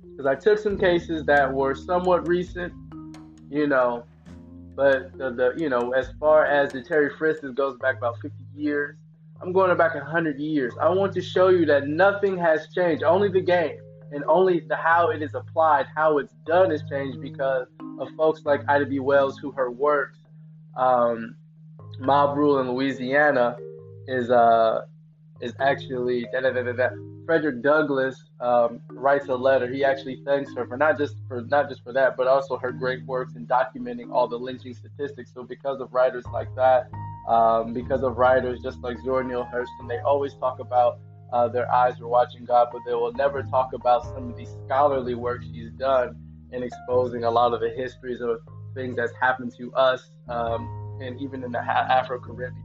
[0.00, 2.72] Because I took some cases that were somewhat recent,
[3.50, 4.04] you know,
[4.74, 8.32] but the, the you know, as far as the Terry Frisk goes back about 50
[8.54, 8.96] years.
[9.42, 10.72] I'm going back 100 years.
[10.80, 13.02] I want to show you that nothing has changed.
[13.02, 13.76] Only the game
[14.14, 17.66] and only the how it is applied, how it's done has changed because
[17.98, 19.00] of folks like Ida B.
[19.00, 20.14] Wells, who her work,
[20.76, 21.36] um,
[21.98, 23.56] Mob Rule in Louisiana,
[24.06, 24.82] is uh
[25.40, 26.88] is actually da, da, da,
[27.26, 29.66] Frederick Douglass um, writes a letter.
[29.66, 32.70] He actually thanks her for not just for not just for that, but also her
[32.70, 35.32] great works in documenting all the lynching statistics.
[35.32, 36.90] So because of writers like that,
[37.28, 39.88] um, because of writers just like Zora Neale Hurston.
[39.88, 40.98] They always talk about
[41.32, 44.46] uh, their eyes were watching God, but they will never talk about some of the
[44.64, 46.16] scholarly work she's done
[46.52, 48.38] in exposing a lot of the histories of
[48.74, 52.56] things that's happened to us um, and even in the Afro Caribbeans.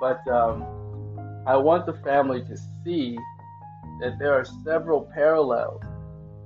[0.00, 0.64] But um,
[1.46, 3.16] I want the family to see
[4.00, 5.82] that there are several parallels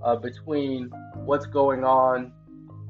[0.02, 0.90] uh, between
[1.24, 2.32] what's going on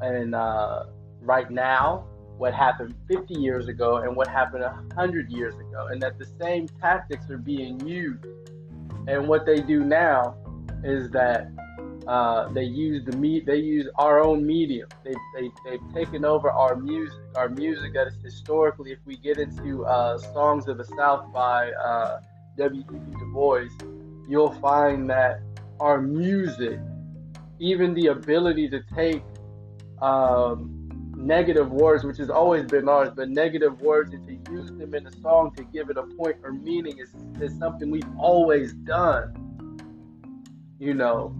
[0.01, 0.85] and uh,
[1.21, 2.07] right now
[2.39, 6.67] what happened 50 years ago and what happened 100 years ago, and that the same
[6.81, 8.25] tactics are being used.
[9.07, 10.37] And what they do now
[10.83, 11.51] is that
[12.07, 14.89] uh, they use the meat, they use our own medium.
[15.05, 19.39] They, they, they've taken over our music, our music that is historically, if we get
[19.39, 22.21] into uh, Songs of the South by uh,
[22.59, 23.19] W.E.B.
[23.19, 23.69] Du Bois,
[24.29, 25.41] you'll find that
[25.81, 26.79] our music,
[27.59, 29.23] even the ability to take
[30.03, 30.84] um,
[31.25, 35.07] negative words, which has always been ours, but negative words and to use them in
[35.07, 39.33] a song to give it a point or meaning is, is something we've always done.
[40.79, 41.35] You know.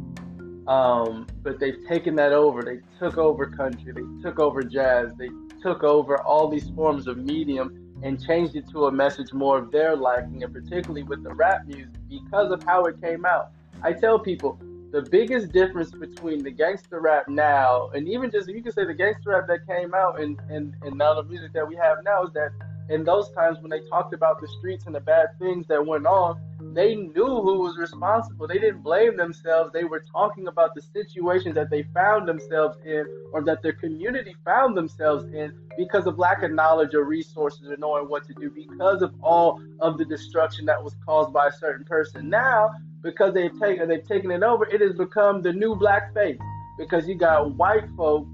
[0.67, 2.63] Um, but they've taken that over.
[2.63, 5.29] They took over country, they took over jazz, they
[5.61, 9.71] took over all these forms of medium and changed it to a message more of
[9.71, 13.51] their liking, and particularly with the rap music because of how it came out.
[13.83, 14.59] I tell people
[14.95, 18.95] the biggest difference between the gangster rap now and even just you can say the
[18.95, 22.23] gangster rap that came out and, and, and now the music that we have now
[22.23, 22.51] is that
[22.91, 26.07] in those times when they talked about the streets and the bad things that went
[26.07, 26.41] on,
[26.77, 28.47] they knew who was responsible.
[28.47, 29.73] They didn't blame themselves.
[29.73, 34.35] They were talking about the situations that they found themselves in or that their community
[34.45, 38.51] found themselves in because of lack of knowledge or resources or knowing what to do
[38.51, 42.29] because of all of the destruction that was caused by a certain person.
[42.29, 42.71] Now,
[43.03, 46.39] because they've taken they've taken it over, it has become the new black face
[46.79, 48.27] because you got white folk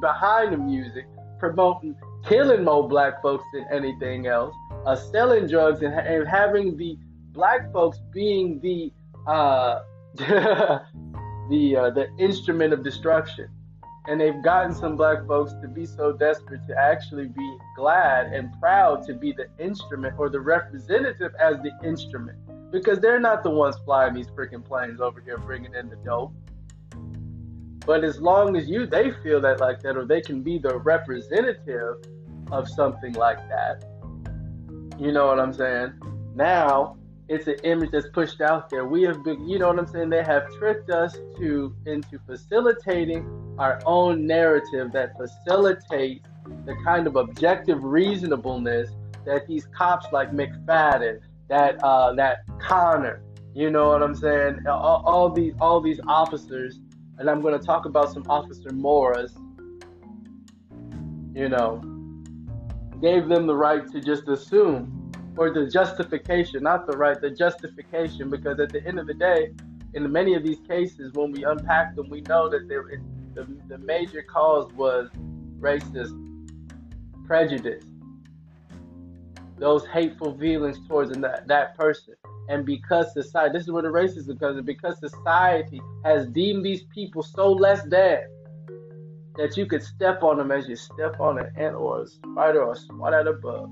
[0.00, 1.06] behind the music
[1.38, 1.94] promoting
[2.26, 4.54] killing more black folks than anything else,
[4.86, 6.96] uh, selling drugs and, and having the
[7.34, 8.92] black folks being the
[9.30, 9.80] uh,
[10.14, 13.48] the uh, the instrument of destruction.
[14.06, 18.52] And they've gotten some black folks to be so desperate to actually be glad and
[18.60, 22.38] proud to be the instrument or the representative as the instrument
[22.70, 26.34] because they're not the ones flying these freaking planes over here bringing in the dope.
[27.86, 30.78] But as long as you they feel that like that, or they can be the
[30.78, 31.96] representative
[32.52, 33.84] of something like that,
[34.98, 35.94] you know what I'm saying?
[36.34, 38.84] Now it's an image that's pushed out there.
[38.84, 40.10] We have been, you know what I'm saying?
[40.10, 46.26] They have tricked us to into facilitating our own narrative that facilitates
[46.66, 48.90] the kind of objective reasonableness
[49.24, 53.22] that these cops like McFadden, that uh, that Connor,
[53.54, 54.66] you know what I'm saying?
[54.66, 56.80] All, all these all these officers
[57.18, 59.34] and I'm going to talk about some Officer Moras,
[61.34, 61.80] you know,
[63.00, 64.93] gave them the right to just assume,
[65.36, 69.52] or the justification, not the right, the justification, because at the end of the day,
[69.94, 72.84] in many of these cases, when we unpack them, we know that there,
[73.34, 75.08] the, the major cause was
[75.58, 76.12] racist
[77.26, 77.84] prejudice,
[79.58, 82.14] those hateful feelings towards that, that person.
[82.48, 86.82] And because society, this is where the racism comes in, because society has deemed these
[86.94, 88.24] people so less than
[89.36, 92.62] that you could step on them as you step on an ant or a spider
[92.62, 93.70] or a swat at a bug.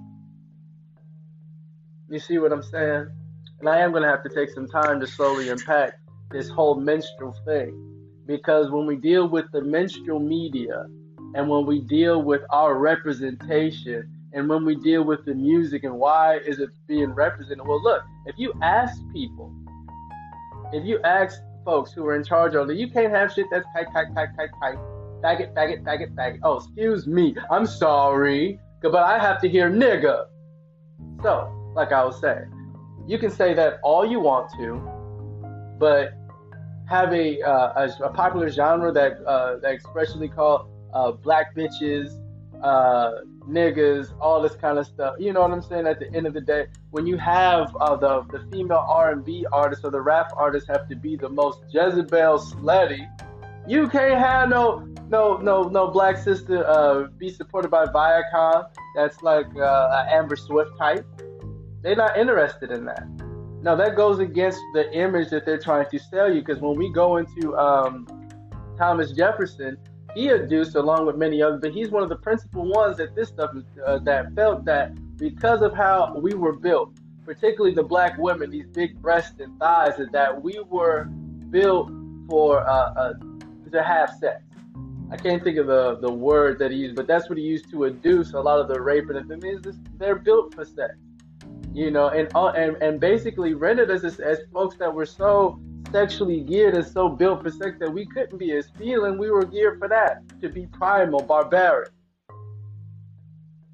[2.12, 3.07] You see what I'm saying?
[3.61, 5.98] And I am going to have to take some time to slowly unpack
[6.31, 7.72] this whole minstrel thing.
[8.27, 10.85] Because when we deal with the minstrel media
[11.35, 15.94] and when we deal with our representation and when we deal with the music and
[15.94, 19.51] why is it being represented well look if you ask people
[20.72, 23.64] if you ask folks who are in charge of it you can't have shit that's
[23.75, 24.79] tight tight tight tight tight.
[25.22, 26.40] Faggot faggot faggot faggot.
[26.42, 27.35] Oh excuse me.
[27.51, 28.61] I'm sorry.
[28.83, 30.27] But i have to hear nigga.
[31.22, 32.50] So like i was saying
[33.06, 34.80] you can say that all you want to
[35.78, 36.14] but
[36.88, 42.18] have a, uh, a, a, popular genre that uh, that expressly called uh, black bitches
[42.62, 45.16] uh, niggas, all this kind of stuff.
[45.18, 45.87] You know what I'm saying?
[45.87, 49.85] At the end of the day, when you have uh, the the female R&B artists
[49.85, 53.08] or the rap artists have to be the most Jezebel slutty,
[53.66, 58.68] you can't have no no no no black sister uh, be supported by Viacom.
[58.94, 61.06] That's like uh, Amber Swift type.
[61.83, 63.07] They're not interested in that.
[63.62, 66.40] Now that goes against the image that they're trying to sell you.
[66.40, 68.07] Because when we go into um,
[68.77, 69.79] Thomas Jefferson,
[70.14, 73.29] he adduced along with many others, but he's one of the principal ones that this
[73.29, 73.51] stuff
[73.87, 76.92] uh, that felt that because of how we were built,
[77.25, 81.05] particularly the black women, these big breasts and thighs, is that we were
[81.51, 81.90] built
[82.29, 83.14] for uh, uh,
[83.71, 84.42] to have sex.
[85.11, 87.71] I can't think of the, the word that he used, but that's what he used
[87.71, 89.62] to adduce a lot of the rape and the thing
[89.99, 90.95] they're built for sex,
[91.74, 95.61] you know, and uh, and and basically rendered us as, as folks that were so
[95.90, 99.18] sexually geared and so built for sex that we couldn't be as feeling.
[99.18, 101.90] We were geared for that, to be primal, barbaric.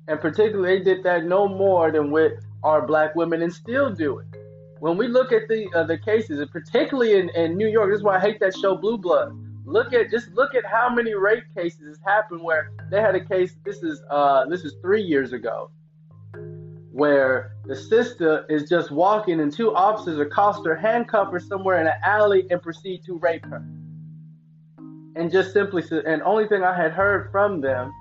[0.09, 2.33] And particularly, they did that no more than with
[2.63, 4.27] our black women and still do it.
[4.81, 8.05] When we look at the uh, the cases, particularly in, in New York, this is
[8.05, 9.33] why I hate that show Blue Blood.
[9.65, 13.25] Look at just look at how many rape cases has happened where they had a
[13.25, 13.57] case.
[13.65, 15.71] This is uh, this is three years ago
[16.99, 21.87] where the sister is just walking and two officers accost her, handcuff her somewhere in
[21.87, 23.65] an alley, and proceed to rape her.
[25.15, 27.93] And just simply and only thing I had heard from them,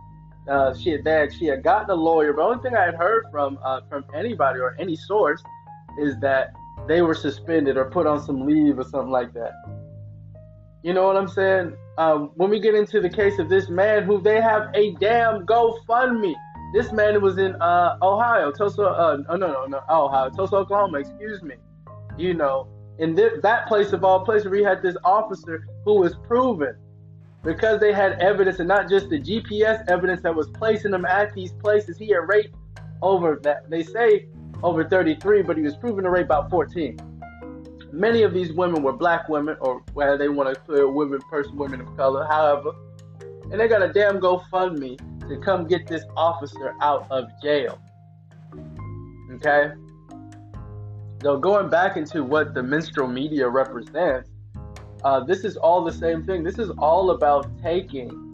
[0.49, 3.25] uh, she had that she had gotten a lawyer, but only thing I had heard
[3.29, 5.43] from uh, from anybody or any source
[5.99, 6.53] is that
[6.87, 9.51] they were suspended or put on some leave or something like that.
[10.81, 11.75] You know what I'm saying?
[11.99, 15.45] Um, when we get into the case of this man who they have a damn
[15.45, 16.33] GoFundMe
[16.73, 18.83] this man was in uh, Ohio, Tulsa.
[18.83, 20.99] Uh, oh no, no, no, Ohio, Tulsa, Oklahoma.
[20.99, 21.55] Excuse me.
[22.17, 22.67] You know,
[22.99, 26.75] in th- that place of all places, we had this officer who was proven
[27.43, 31.33] because they had evidence, and not just the GPS evidence that was placing him at
[31.33, 31.97] these places.
[31.97, 32.55] He had raped
[33.01, 33.69] over that.
[33.69, 34.27] They say
[34.63, 36.99] over 33, but he was proven to rape about 14.
[37.93, 41.55] Many of these women were black women, or whether they want to clear women, person,
[41.55, 42.71] women of color, however.
[43.51, 44.97] And they got a damn GoFundMe
[45.29, 47.79] to come get this officer out of jail.
[49.35, 49.71] Okay?
[51.21, 54.29] so going back into what the minstrel media represents,
[55.03, 56.43] uh, this is all the same thing.
[56.43, 58.33] This is all about taking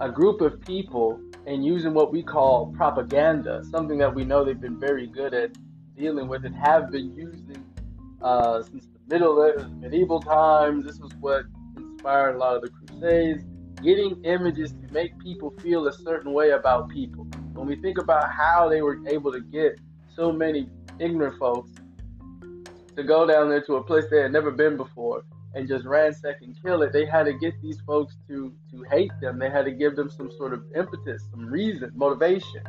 [0.00, 4.60] a group of people and using what we call propaganda, something that we know they've
[4.60, 5.50] been very good at
[5.96, 7.64] dealing with and have been using
[8.20, 9.34] uh, since the middle
[9.80, 10.84] medieval times.
[10.84, 11.44] This was what
[11.76, 12.70] inspired a lot of the
[13.02, 13.44] Crusades,
[13.82, 17.24] getting images to make people feel a certain way about people.
[17.52, 19.78] When we think about how they were able to get
[20.14, 20.68] so many
[21.00, 21.72] ignorant folks
[22.96, 25.24] to go down there to a place they had never been before
[25.54, 29.12] and just ransack and kill it, they had to get these folks to to hate
[29.20, 29.38] them.
[29.38, 32.62] They had to give them some sort of impetus, some reason, motivation.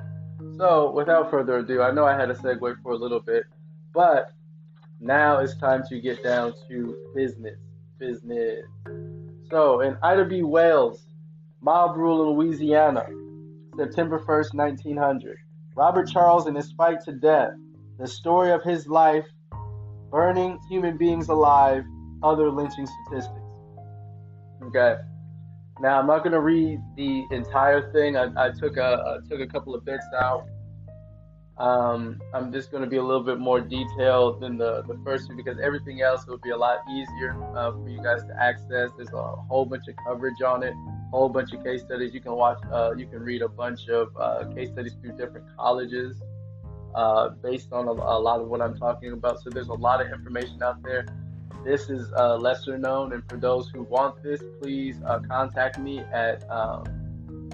[0.58, 3.44] So, without further ado, I know I had a segue for a little bit,
[3.94, 4.32] but
[5.00, 7.60] now it's time to get down to business.
[8.00, 8.66] Business.
[9.50, 10.44] So, in Ida B.
[10.44, 11.06] Wells,
[11.62, 13.06] mob rule in Louisiana,
[13.78, 15.38] September 1st, 1900.
[15.76, 17.52] Robert Charles and his fight to death,
[17.98, 19.26] the story of his life,
[20.12, 21.84] burning human beings alive,
[22.22, 23.40] other lynching statistics.
[24.64, 24.96] Okay.
[25.80, 28.16] Now I'm not to read the entire thing.
[28.16, 30.48] I, I took a I took a couple of bits out.
[31.58, 35.30] Um, I'm just going to be a little bit more detailed than the, the first
[35.30, 38.90] two because everything else will be a lot easier uh, for you guys to access.
[38.98, 42.12] There's a whole bunch of coverage on it, a whole bunch of case studies.
[42.14, 45.46] You can watch, uh, you can read a bunch of uh, case studies through different
[45.56, 46.20] colleges
[46.96, 49.40] uh, based on a, a lot of what I'm talking about.
[49.42, 51.06] So there's a lot of information out there.
[51.64, 56.00] This is uh, lesser known, and for those who want this, please uh, contact me
[56.00, 56.84] at um,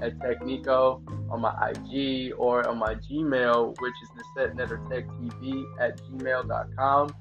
[0.02, 7.16] at Technico on my IG or on my Gmail, which is NesetNetterTechTV at gmail.com,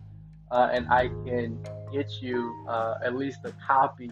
[0.51, 1.59] uh, and I can
[1.93, 4.11] get you uh, at least a copy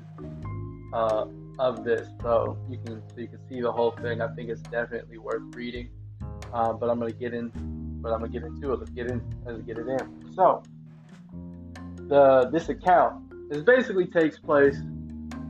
[0.92, 1.26] uh,
[1.58, 4.20] of this, so you can so you can see the whole thing.
[4.20, 5.90] I think it's definitely worth reading.
[6.52, 7.50] Uh, but I'm gonna get in,
[8.02, 8.78] but I'm gonna get into it.
[8.78, 9.22] Let's get in.
[9.44, 10.32] Let's get it in.
[10.34, 10.62] So
[12.08, 13.22] the this account.
[13.48, 14.76] This basically takes place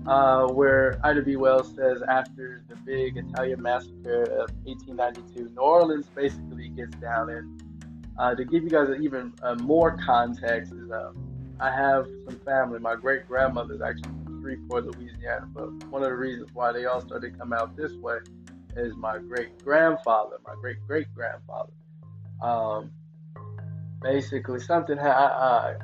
[0.06, 1.36] uh, where Ida B.
[1.36, 7.30] Wells says after the big Italian massacre of 1892, New Orleans basically gets down.
[7.30, 11.12] And uh, to give you guys even uh, more context, is uh,
[11.60, 12.78] I have some family.
[12.78, 15.48] My great grandmother is actually from Shreveport, Louisiana.
[15.52, 18.18] But one of the reasons why they all started to come out this way
[18.76, 21.72] is my great grandfather, my great great grandfather.
[22.42, 22.90] Um,
[24.02, 25.74] basically, something ha-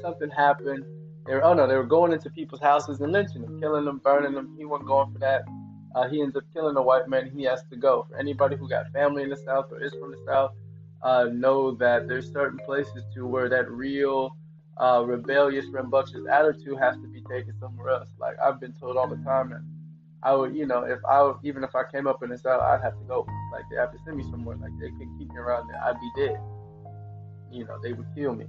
[0.00, 0.84] something happened.
[1.26, 3.98] They were, oh no, they were going into people's houses and lynching them, killing them,
[3.98, 4.54] burning them.
[4.58, 5.44] He wasn't going for that.
[5.94, 7.30] Uh, he ends up killing a white man.
[7.34, 8.06] He has to go.
[8.10, 10.52] For anybody who got family in the South or is from the South,
[11.02, 14.36] uh, know that there's certain places to where that real
[14.76, 18.08] uh, rebellious, rambunctious attitude has to be taken somewhere else.
[18.18, 19.62] Like I've been told all the time that
[20.22, 22.82] I would, you know, if I even if I came up in the South, I'd
[22.82, 23.26] have to go.
[23.52, 24.56] Like they have to send me somewhere.
[24.56, 25.80] Like they couldn't keep me around there.
[25.82, 26.40] I'd be dead.
[27.52, 28.46] You know, they would kill me.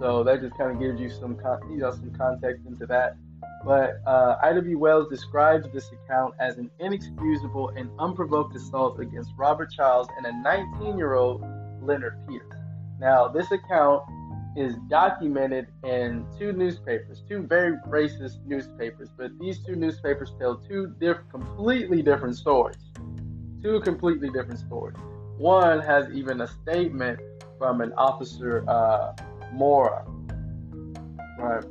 [0.00, 1.38] So that just kind of gives you some,
[1.70, 3.16] you know, some context into that.
[3.66, 4.74] But uh, Ida B.
[4.74, 10.30] Wells describes this account as an inexcusable and unprovoked assault against Robert Charles and a
[10.30, 11.44] 19-year-old
[11.82, 12.42] Leonard Pierce.
[12.98, 14.02] Now, this account
[14.56, 20.94] is documented in two newspapers, two very racist newspapers, but these two newspapers tell two
[20.98, 22.78] diff- completely different stories.
[23.62, 24.96] Two completely different stories.
[25.36, 27.20] One has even a statement
[27.58, 29.12] from an officer uh,
[29.52, 30.04] Mora.
[31.38, 31.64] Right.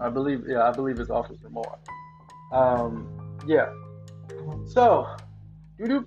[0.00, 1.78] I believe, yeah, I believe it's Officer Mora.
[2.52, 3.08] Um,
[3.46, 3.72] yeah.
[4.66, 5.06] So,
[5.78, 6.04] doo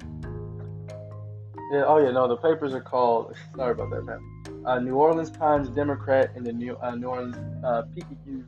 [1.71, 3.35] Yeah, oh yeah, no, the papers are called.
[3.55, 4.19] Sorry about that, man.
[4.65, 8.47] Uh, New Orleans Times Democrat and the New uh, New Orleans uh, Picayune.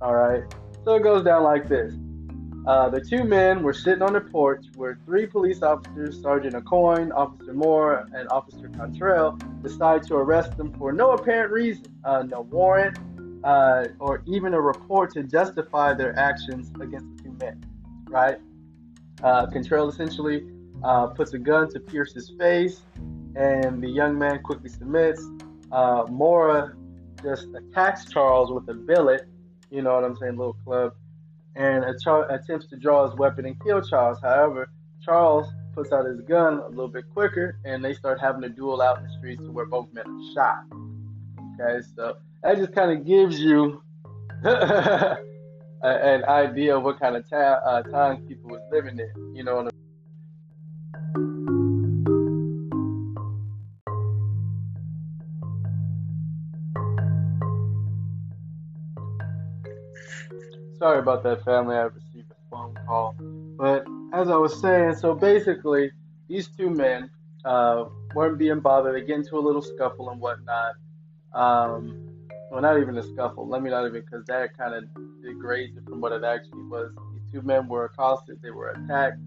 [0.00, 0.42] All right.
[0.84, 1.94] So it goes down like this.
[2.66, 7.14] Uh, the two men were sitting on the porch where three police officers, Sergeant Aucoin,
[7.14, 12.42] Officer Moore, and Officer Cantrell, decide to arrest them for no apparent reason, uh, no
[12.42, 12.98] warrant,
[13.44, 17.64] uh, or even a report to justify their actions against the two men.
[18.08, 18.38] Right?
[19.22, 20.46] Uh, Cantrell essentially
[20.84, 22.82] uh, puts a gun to Pierce's face,
[23.34, 25.22] and the young man quickly submits.
[25.70, 26.74] Mora
[27.22, 29.26] just attacks Charles with a billet.
[29.70, 30.94] You know what I'm saying, little club
[31.58, 34.18] and attempts to draw his weapon and kill Charles.
[34.22, 34.70] However,
[35.02, 38.80] Charles puts out his gun a little bit quicker, and they start having a duel
[38.80, 40.64] out in the streets where both men are shot.
[41.60, 43.82] Okay, so that just kind of gives you
[44.44, 49.36] an idea of what kind of ta- uh, times people was living in.
[49.36, 49.68] You know.
[60.78, 61.76] Sorry about that, family.
[61.76, 63.16] I received a phone call.
[63.56, 65.90] But as I was saying, so basically,
[66.28, 67.10] these two men
[67.44, 68.94] uh, weren't being bothered.
[68.94, 70.74] They get into a little scuffle and whatnot.
[71.32, 72.08] Um,
[72.50, 73.48] well, not even a scuffle.
[73.48, 74.84] Let me not even, because that kind of
[75.22, 76.92] degrades it from what it actually was.
[77.12, 78.38] These two men were accosted.
[78.40, 79.18] They were attacked.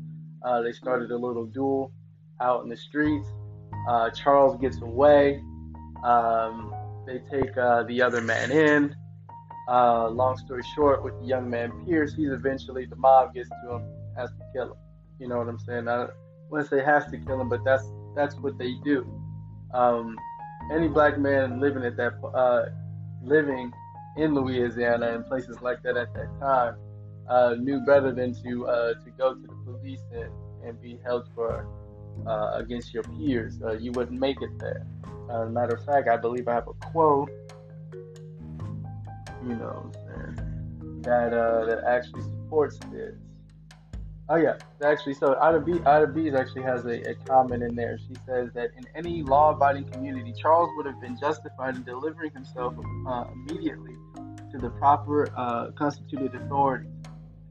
[0.43, 1.91] Uh, they started a little duel
[2.39, 3.27] out in the streets.
[3.89, 5.43] Uh, Charles gets away.
[6.03, 6.73] Um,
[7.05, 8.95] they take uh, the other man in.
[9.67, 13.75] Uh, long story short, with the young man Pierce, he's eventually the mob gets to
[13.75, 13.83] him,
[14.17, 14.77] has to kill him.
[15.19, 15.87] You know what I'm saying?
[15.87, 16.07] I
[16.49, 17.85] wouldn't say has to kill him, but that's
[18.15, 19.07] that's what they do.
[19.73, 20.17] Um,
[20.71, 22.65] any black man living at that uh,
[23.23, 23.71] living
[24.17, 26.75] in Louisiana and places like that at that time
[27.29, 30.31] uh, knew better than to uh, to go to the police and,
[30.65, 31.67] and be held for
[32.27, 33.59] uh, against your peers.
[33.63, 34.85] Uh, you wouldn't make it there.
[35.29, 37.29] Uh, matter of fact, I believe I have a quote.
[39.43, 39.91] You know,
[41.01, 43.15] that uh, that actually supports this.
[44.29, 47.97] Oh yeah, actually, so Ida B, Ida B's actually has a, a comment in there.
[47.97, 52.75] She says that in any law-abiding community, Charles would have been justified in delivering himself
[53.07, 53.95] uh, immediately
[54.51, 56.91] to the proper uh, constituted authorities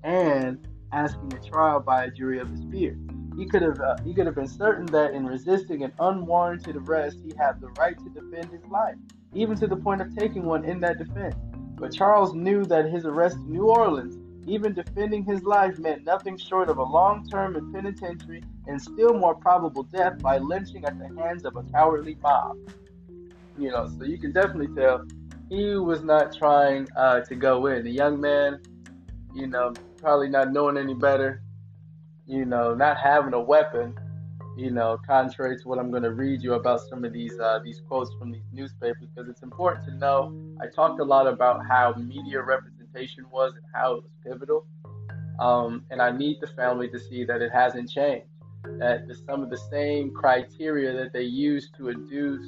[0.04, 2.98] and asking a trial by a jury of his peers.
[3.36, 7.18] He could have uh, he could have been certain that in resisting an unwarranted arrest,
[7.24, 8.96] he had the right to defend his life,
[9.34, 11.36] even to the point of taking one in that defense.
[11.80, 16.36] But Charles knew that his arrest in New Orleans even defending his life meant nothing
[16.36, 20.98] short of a long term in penitentiary and still more probable death by lynching at
[20.98, 22.56] the hands of a cowardly mob.
[23.58, 25.06] You know, so you can definitely tell
[25.48, 27.84] he was not trying uh, to go in.
[27.84, 28.60] The young man,
[29.34, 31.42] you know, probably not knowing any better,
[32.26, 33.98] you know, not having a weapon,
[34.56, 37.60] you know, contrary to what I'm going to read you about some of these uh,
[37.64, 40.34] these quotes from these newspapers, because it's important to know.
[40.60, 44.66] I talked a lot about how media representation was and how it was pivotal.
[45.38, 48.26] Um, and I need the family to see that it hasn't changed.
[48.78, 52.46] That the, some of the same criteria that they used to induce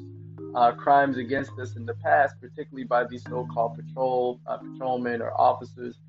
[0.54, 5.32] uh, crimes against us in the past, particularly by these so-called patrol uh, patrolmen or
[5.40, 6.00] officers,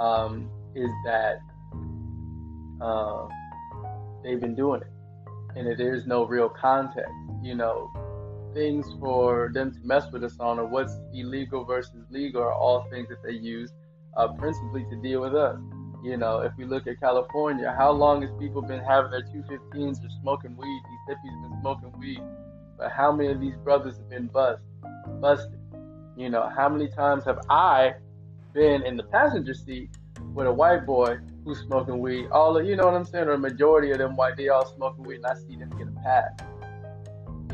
[0.00, 1.38] um, is that
[2.80, 3.28] uh,
[4.24, 4.88] they've been doing it,
[5.56, 7.12] and it, there's no real context.
[7.42, 7.90] You know,
[8.54, 12.86] things for them to mess with us on or what's illegal versus legal are all
[12.90, 13.72] things that they use
[14.16, 15.58] uh, principally to deal with us.
[16.04, 20.04] You know, if we look at California, how long has people been having their 215s
[20.04, 20.82] or smoking weed?
[20.88, 22.20] These hippies have been smoking weed.
[22.78, 24.62] But how many of these brothers have been bust,
[25.20, 25.58] busted?
[26.16, 27.94] You know, how many times have I
[28.52, 29.90] been in the passenger seat
[30.34, 32.28] with a white boy who's smoking weed?
[32.32, 33.28] All of, you know what I'm saying?
[33.28, 35.86] Or a majority of them white, they all smoking weed, and I see them get
[35.86, 36.32] a pass.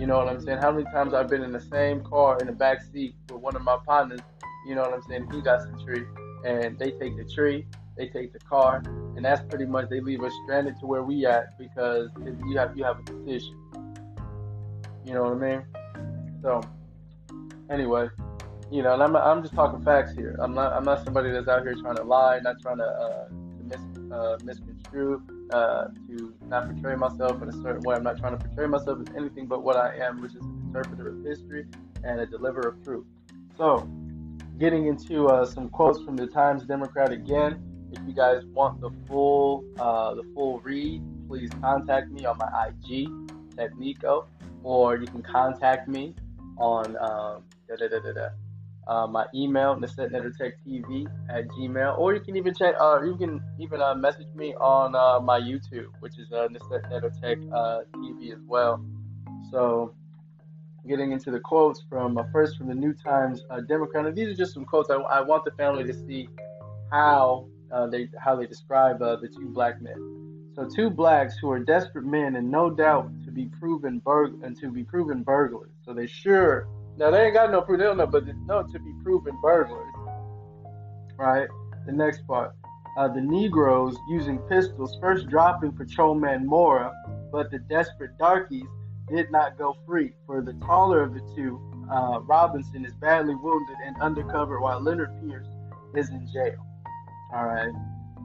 [0.01, 0.59] You know what I'm saying?
[0.59, 3.55] How many times I've been in the same car in the back seat with one
[3.55, 4.20] of my partners,
[4.66, 5.28] you know what I'm saying?
[5.30, 6.05] He got some tree
[6.45, 7.66] and they take the tree,
[7.97, 8.82] they take the car,
[9.14, 12.09] and that's pretty much they leave us stranded to where we at because
[12.47, 13.55] you have you have a decision.
[15.05, 15.64] You know what I mean?
[16.40, 16.62] So
[17.70, 18.09] anyway,
[18.70, 20.36] you know, and I'm I'm just talking facts here.
[20.40, 23.28] I'm not I'm not somebody that's out here trying to lie, not trying to, uh,
[24.12, 27.94] uh, misconstrue uh, to not portray myself in a certain way.
[27.96, 30.62] I'm not trying to portray myself as anything but what I am, which is an
[30.66, 31.66] interpreter of history
[32.04, 33.06] and a deliverer of truth.
[33.56, 33.88] So,
[34.58, 37.60] getting into uh, some quotes from the Times Democrat again.
[37.92, 42.68] If you guys want the full uh, the full read, please contact me on my
[42.68, 43.08] IG,
[43.56, 44.26] Technico,
[44.62, 46.14] or you can contact me
[46.58, 47.42] on um,
[48.86, 53.80] uh, my email, TV at gmail, or you can even check, uh, you can even
[53.80, 58.84] uh, message me on uh, my YouTube, which is uh, Nesetnetotech uh, TV as well.
[59.50, 59.94] So,
[60.88, 64.06] getting into the quotes from uh, first from the New Times uh, Democrat.
[64.06, 64.90] And these are just some quotes.
[64.90, 66.28] I, I want the family to see
[66.90, 67.46] how
[67.90, 70.22] they how they describe the two black men.
[70.54, 74.58] So two blacks who are desperate men and no doubt to be proven burg and
[74.60, 75.70] to be proven burglars.
[75.82, 76.68] So they sure
[77.03, 77.78] now they ain't got no proof.
[77.78, 79.92] They don't know, but they know to be proven burglars.
[81.18, 81.48] Right.
[81.84, 82.55] The next part.
[82.96, 86.92] Uh, the Negroes using pistols first dropping patrolman Mora,
[87.32, 88.66] but the desperate darkies
[89.09, 90.12] did not go free.
[90.26, 95.11] For the taller of the two, uh, Robinson is badly wounded and undercover, while Leonard
[95.26, 95.48] Pierce
[95.96, 96.64] is in jail.
[97.34, 97.72] All right.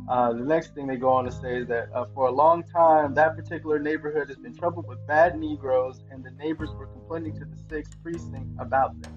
[0.07, 2.63] Uh, the next thing they go on to say is that uh, for a long
[2.63, 7.33] time, that particular neighborhood has been troubled with bad Negroes, and the neighbors were complaining
[7.33, 9.13] to the sixth precinct about them.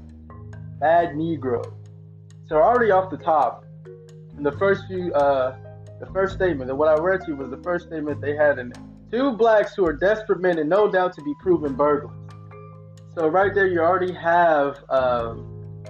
[0.81, 1.73] Bad Negroes.
[2.49, 3.65] So already off the top,
[4.37, 5.57] in the first few, uh,
[6.01, 8.59] the first statement, that what I read to you was the first statement they had
[8.59, 8.79] in it.
[9.13, 12.17] two blacks who are desperate men and no doubt to be proven burglars.
[13.15, 15.85] So right there, you already have um,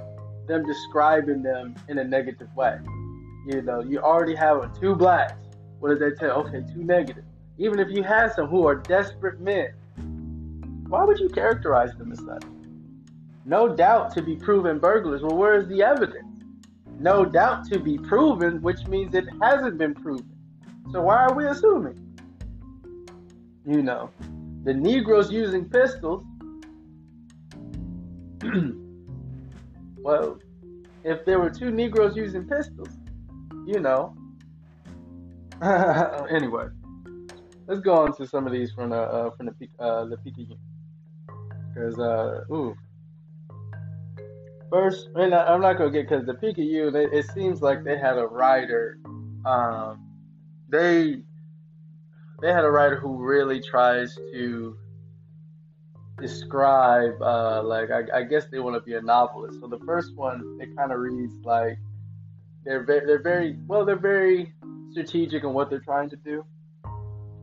[0.46, 2.78] them describing them in a negative way.
[3.46, 5.34] You know, you already have two blacks.
[5.78, 6.46] What does that tell?
[6.46, 7.24] Okay, two negative.
[7.58, 9.70] Even if you had some who are desperate men,
[10.88, 12.42] Why would you characterize them as such?
[13.44, 15.22] No doubt to be proven burglars.
[15.22, 16.42] Well, where is the evidence?
[16.98, 20.28] No doubt to be proven, which means it hasn't been proven.
[20.92, 21.98] So why are we assuming?
[23.64, 24.10] You know,
[24.64, 26.24] the Negroes using pistols.
[29.96, 30.38] well,
[31.04, 32.88] if there were two Negroes using pistols,
[33.70, 34.14] you know.
[36.30, 36.66] anyway,
[37.66, 40.58] let's go on to some of these from the uh, from the uh, the Picayune.
[41.72, 42.74] Because uh, ooh,
[44.70, 46.92] first, and I'm not gonna get because the Picayune.
[46.92, 48.98] They, it seems like they had a writer.
[49.44, 50.06] Um,
[50.68, 51.22] they
[52.42, 54.76] they had a writer who really tries to
[56.18, 59.60] describe uh, like I, I, guess they want to be a novelist.
[59.60, 61.78] So the first one it kind of reads like
[62.64, 64.52] they're very, they're very well they're very
[64.90, 66.44] strategic in what they're trying to do.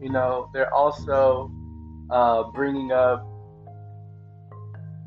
[0.02, 1.52] You know they're also
[2.10, 3.26] uh, bringing up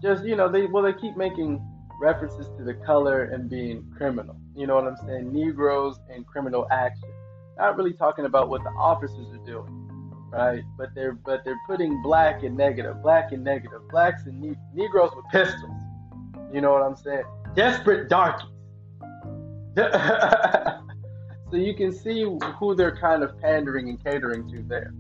[0.03, 1.65] just you know they well they keep making
[2.01, 4.37] references to the color and being criminal.
[4.57, 5.33] You know what I'm saying?
[5.33, 7.09] Negroes and criminal action.
[7.59, 9.81] Not really talking about what the officers are doing
[10.31, 10.63] right?
[10.79, 15.11] But they're but they're putting black and negative, black and negative, blacks and ne- Negroes
[15.15, 15.77] with pistols.
[16.53, 17.25] You know what I'm saying?
[17.55, 18.49] Desperate darkies.
[19.77, 22.25] so you can see
[22.59, 24.93] who they're kind of pandering and catering to there.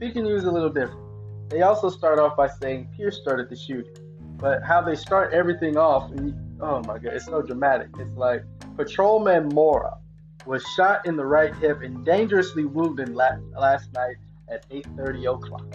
[0.00, 1.50] Can use a little different.
[1.50, 3.92] They also start off by saying Pierce started the shooting,
[4.38, 7.88] but how they start everything off, and oh my god, it's so dramatic.
[7.98, 8.44] It's like
[8.76, 9.98] Patrolman Mora
[10.46, 14.16] was shot in the right hip and dangerously wounded last, last night
[14.48, 15.66] at 8:30 o'clock.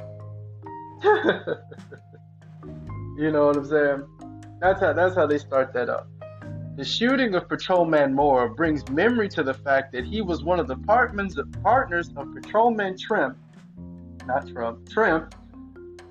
[3.17, 4.03] you know what I'm saying?
[4.59, 6.07] That's how that's how they start that up.
[6.75, 10.67] The shooting of Patrolman Moore brings memory to the fact that he was one of
[10.67, 13.37] the partners of Patrolman Trimp,
[14.25, 15.33] not Trump, Trimp,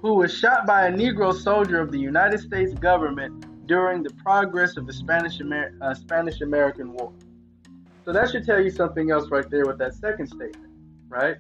[0.01, 4.79] who was shot by a Negro soldier of the United States government during the progress
[4.79, 7.13] of the Spanish Amer- uh, Spanish American War.
[8.07, 10.73] So that should tell you something else right there with that second statement,
[11.09, 11.37] right?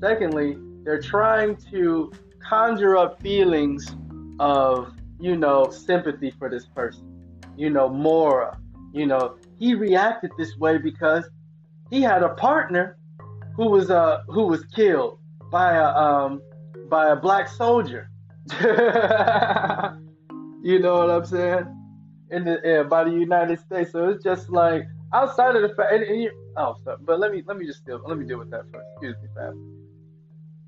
[0.00, 2.10] Secondly, they're trying to
[2.40, 3.94] conjure up feelings
[4.40, 7.13] of, you know, sympathy for this person.
[7.56, 8.58] You know, Mora,
[8.92, 11.24] you know, he reacted this way because
[11.90, 12.96] he had a partner
[13.56, 15.18] who was uh who was killed
[15.50, 16.42] by a um
[16.88, 18.10] by a black soldier.
[20.62, 21.66] you know what I'm saying?
[22.30, 23.92] In the by the United States.
[23.92, 25.92] So it's just like outside of the fact.
[25.92, 28.50] And, and oh, so, but let me let me just deal let me deal with
[28.50, 28.86] that first.
[28.94, 29.74] Excuse me, fam.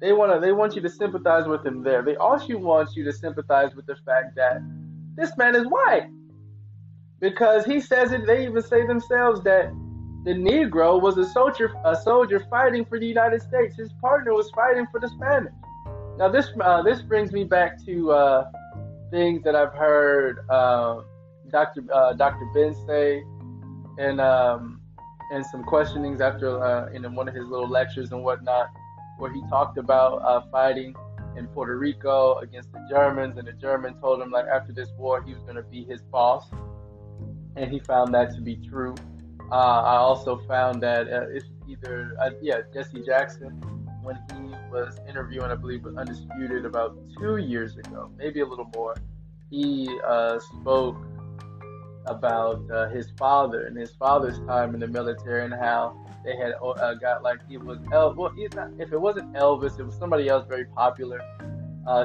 [0.01, 0.41] They want to.
[0.41, 2.03] They want you to sympathize with him there.
[2.03, 4.61] They also want you to sympathize with the fact that
[5.17, 6.09] this man is white,
[7.21, 8.27] because he says it.
[8.27, 9.73] They even say themselves that
[10.25, 13.77] the Negro was a soldier, a soldier fighting for the United States.
[13.77, 15.53] His partner was fighting for the Spanish.
[16.19, 18.51] Now this uh, this brings me back to uh,
[19.11, 21.03] things that I've heard uh,
[21.51, 21.83] Dr.
[22.17, 22.51] Dr.
[22.55, 23.23] Ben say,
[23.99, 24.81] and um,
[25.33, 28.69] and some questionings after uh, in one of his little lectures and whatnot
[29.19, 30.95] where he talked about uh, fighting
[31.37, 35.23] in Puerto Rico against the Germans, and the German told him like after this war
[35.23, 36.49] he was going to be his boss,
[37.57, 38.95] and he found that to be true.
[39.51, 43.51] Uh, I also found that uh, it's either uh, yeah Jesse Jackson
[44.03, 48.71] when he was interviewing I believe with Undisputed about two years ago, maybe a little
[48.75, 48.95] more.
[49.51, 50.97] He uh, spoke
[52.07, 56.55] about uh, his father and his father's time in the military and how they had
[56.63, 60.29] uh, got like it was El- well not, if it wasn't Elvis, it was somebody
[60.29, 61.21] else very popular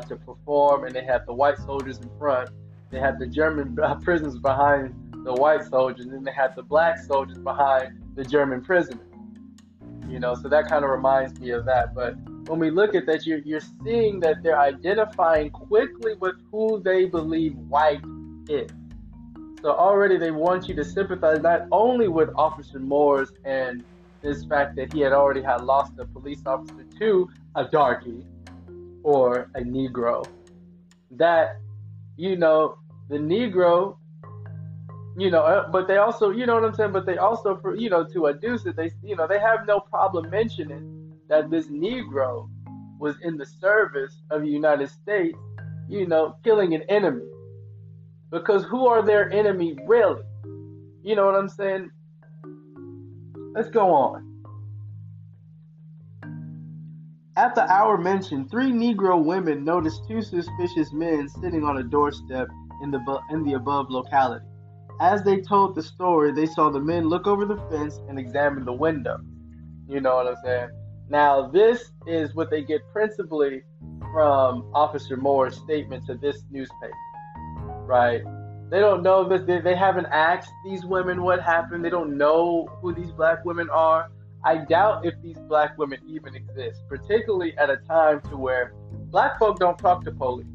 [0.07, 2.51] to perform, and they had the white soldiers in front.
[2.91, 4.93] They had the German prisoners behind
[5.23, 9.07] the white soldiers, and then they had the black soldiers behind the German prisoners.
[10.07, 11.95] You know, so that kind of reminds me of that.
[11.95, 12.15] But
[12.47, 17.05] when we look at that, you're, you're seeing that they're identifying quickly with who they
[17.05, 18.01] believe white
[18.49, 18.69] is.
[19.61, 23.83] So already they want you to sympathize not only with Officer Moore's and
[24.21, 28.25] this fact that he had already had lost a police officer to a darkie
[29.03, 30.25] or a Negro.
[31.11, 31.59] That,
[32.17, 32.77] you know,
[33.09, 33.97] the Negro,
[35.17, 36.91] you know, uh, but they also, you know what I'm saying?
[36.91, 39.79] But they also, for you know, to adduce it, they, you know, they have no
[39.79, 42.49] problem mentioning that this Negro
[42.99, 45.37] was in the service of the United States,
[45.89, 47.25] you know, killing an enemy.
[48.29, 50.21] Because who are their enemy really?
[51.03, 51.89] You know what I'm saying?
[53.53, 54.31] Let's go on.
[57.35, 62.47] At the hour mentioned, three Negro women noticed two suspicious men sitting on a doorstep
[62.83, 64.45] in the in the above locality.
[65.01, 68.65] As they told the story, they saw the men look over the fence and examine
[68.65, 69.17] the window.
[69.89, 70.69] You know what I'm saying?
[71.09, 73.63] Now, this is what they get principally
[74.13, 76.93] from Officer Moore's statement to this newspaper,
[77.87, 78.21] right?
[78.69, 79.41] They don't know this.
[79.41, 81.83] They, they haven't asked these women what happened.
[81.83, 84.11] They don't know who these black women are.
[84.45, 88.75] I doubt if these black women even exist, particularly at a time to where
[89.09, 90.45] black folk don't talk to police.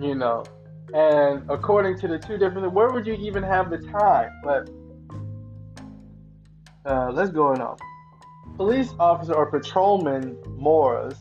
[0.00, 0.42] You know,
[0.94, 4.30] and according to the two different, where would you even have the time?
[4.44, 4.68] But
[6.84, 7.76] uh, let's go on.
[8.56, 11.18] Police officer or patrolman Morris,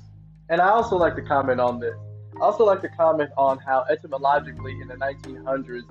[0.49, 1.95] and I also like to comment on this.
[2.36, 5.88] I also like to comment on how etymologically in the 1900s,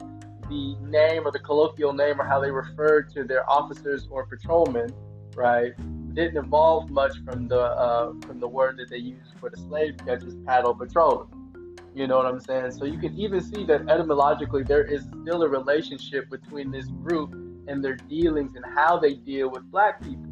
[0.48, 4.92] the name or the colloquial name or how they referred to their officers or patrolmen,
[5.34, 5.72] right,
[6.14, 9.96] didn't evolve much from the uh, from the word that they used for the slave
[10.04, 11.28] catchers, paddle patrollers.
[11.94, 12.72] You know what I'm saying?
[12.72, 17.32] So you can even see that etymologically there is still a relationship between this group
[17.66, 20.24] and their dealings and how they deal with black people.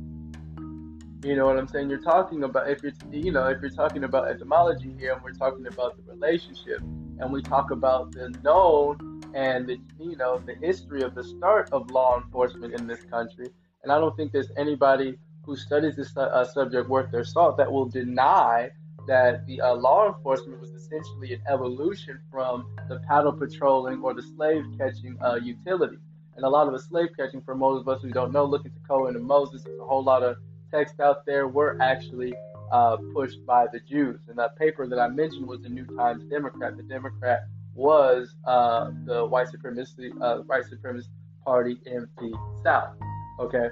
[1.25, 1.91] You know what I'm saying?
[1.91, 5.33] You're talking about if you're you know if you're talking about etymology here, and we're
[5.33, 10.55] talking about the relationship, and we talk about the known and the you know the
[10.55, 13.49] history of the start of law enforcement in this country.
[13.83, 17.71] And I don't think there's anybody who studies this uh, subject worth their salt that
[17.71, 18.71] will deny
[19.09, 24.23] that the uh, law enforcement was essentially an evolution from the paddle patrolling or the
[24.23, 25.99] slave catching uh, utility.
[26.37, 28.71] And a lot of the slave catching, for most of us who don't know, looking
[28.71, 30.37] to Cohen and Moses, there's a whole lot of
[30.71, 32.35] text out there were actually
[32.71, 34.21] uh, pushed by the Jews.
[34.29, 36.77] And that paper that I mentioned was the New Times Democrat.
[36.77, 41.09] The Democrat was uh, the white supremacy, uh, white supremacist
[41.45, 42.95] party in the South.
[43.41, 43.71] Okay.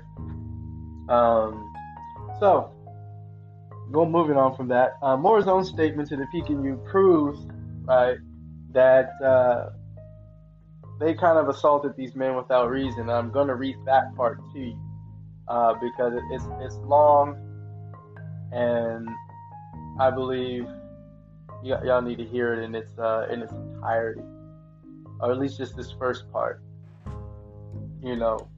[1.09, 1.73] Um,
[2.41, 2.73] so,
[3.93, 4.97] go moving on from that.
[5.03, 7.47] Uh, Moore's own statement to the Picayune proves,
[7.85, 8.19] right,
[8.73, 9.71] that uh,
[10.99, 13.09] they kind of assaulted these men without reason.
[13.09, 14.79] I'm going to read that part to you
[15.49, 17.37] uh, because it's it's long,
[18.53, 19.09] and
[20.01, 20.67] I believe
[21.63, 24.23] y- y'all need to hear it in its uh, in its entirety,
[25.21, 26.63] or at least just this first part.
[28.03, 28.49] You know.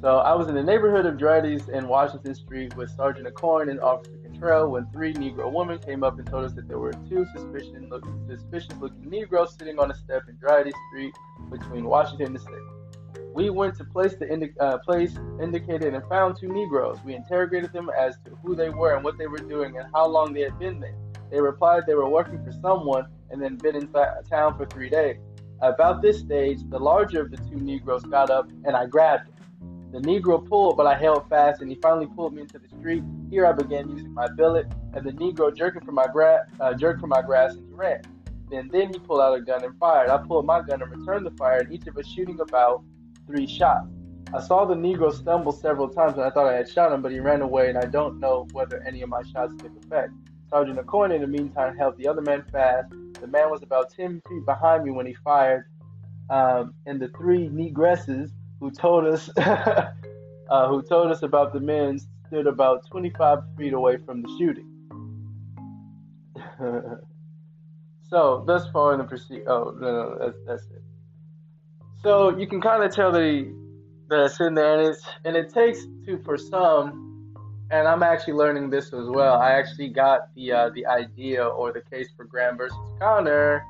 [0.00, 3.80] So I was in the neighborhood of Dryades in Washington Street with Sergeant Aucoin and
[3.80, 7.26] Officer Cantrell when three Negro women came up and told us that there were two
[7.34, 11.16] suspicious looking, suspicious looking Negroes sitting on a step in Dryades Street
[11.50, 13.24] between Washington and the state.
[13.34, 16.98] We went to place the indi- uh, place indicated and found two Negroes.
[17.04, 20.06] We interrogated them as to who they were and what they were doing and how
[20.06, 20.94] long they had been there.
[21.28, 23.92] They replied they were working for someone and then been in
[24.30, 25.16] town for three days.
[25.60, 29.34] About this stage, the larger of the two Negroes got up and I grabbed him.
[29.90, 33.02] The Negro pulled, but I held fast, and he finally pulled me into the street.
[33.30, 37.00] Here I began using my billet, and the Negro jerking from my gra- uh, jerked
[37.00, 38.02] from my grasp and he ran.
[38.50, 40.10] Then, then he pulled out a gun and fired.
[40.10, 42.84] I pulled my gun and returned the fire, and each of us shooting about
[43.26, 43.88] three shots.
[44.34, 47.10] I saw the Negro stumble several times and I thought I had shot him, but
[47.10, 50.12] he ran away, and I don't know whether any of my shots took effect.
[50.50, 52.90] Sergeant Aucoin, in the meantime, held the other man fast.
[53.20, 55.64] The man was about 10 feet behind me when he fired,
[56.28, 58.30] um, and the three negresses
[58.60, 63.96] who told us uh, who told us about the men stood about 25 feet away
[64.04, 64.66] from the shooting.
[68.10, 69.42] so thus far in the proceed.
[69.46, 70.82] Oh no, no, that's that's it.
[72.02, 73.52] So you can kind of tell that he
[74.08, 77.04] that's in there, and it's and it takes to for some.
[77.70, 79.34] And I'm actually learning this as well.
[79.34, 83.62] I actually got the uh, the idea or the case for Graham versus Connor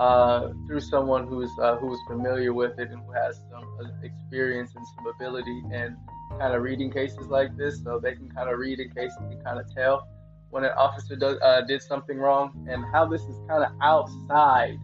[0.00, 4.72] uh, through someone who's uh, who's familiar with it and who has some uh, experience
[4.74, 5.94] and some ability in
[6.38, 9.44] kind of reading cases like this, so they can kind of read a case and
[9.44, 10.08] kind of tell
[10.48, 14.78] when an officer does uh, did something wrong and how this is kind of outside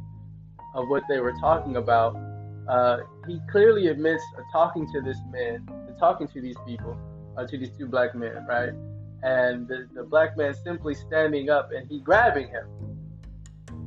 [0.74, 2.14] of what they were talking about.
[2.68, 5.66] Uh, he clearly admits talking to this man,
[5.98, 6.94] talking to these people,
[7.48, 8.74] to these two black men, right?
[9.22, 12.66] And the, the black man simply standing up and he grabbing him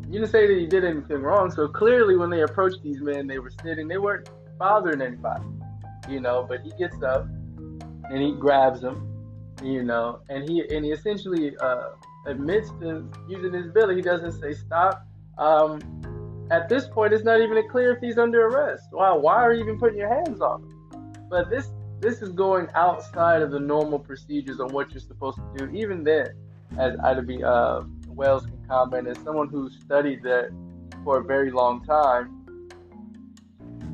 [0.09, 1.51] you didn't say that he did anything wrong.
[1.51, 5.45] So clearly, when they approached these men, they were sitting, they weren't bothering anybody,
[6.09, 6.43] you know.
[6.49, 9.07] But he gets up and he grabs them,
[9.63, 11.89] you know, and he and he essentially uh,
[12.25, 13.97] admits to using his billet.
[13.97, 15.05] He doesn't say stop.
[15.37, 15.79] Um,
[16.49, 18.85] at this point, it's not even clear if he's under arrest.
[18.91, 21.13] Wow, why are you even putting your hands on him?
[21.29, 25.67] But this this is going outside of the normal procedures on what you're supposed to
[25.67, 25.71] do.
[25.77, 26.29] Even then,
[26.79, 27.43] as Ida B.
[27.43, 30.51] Uh, Wells can comment, as someone who studied that
[31.03, 32.35] for a very long time,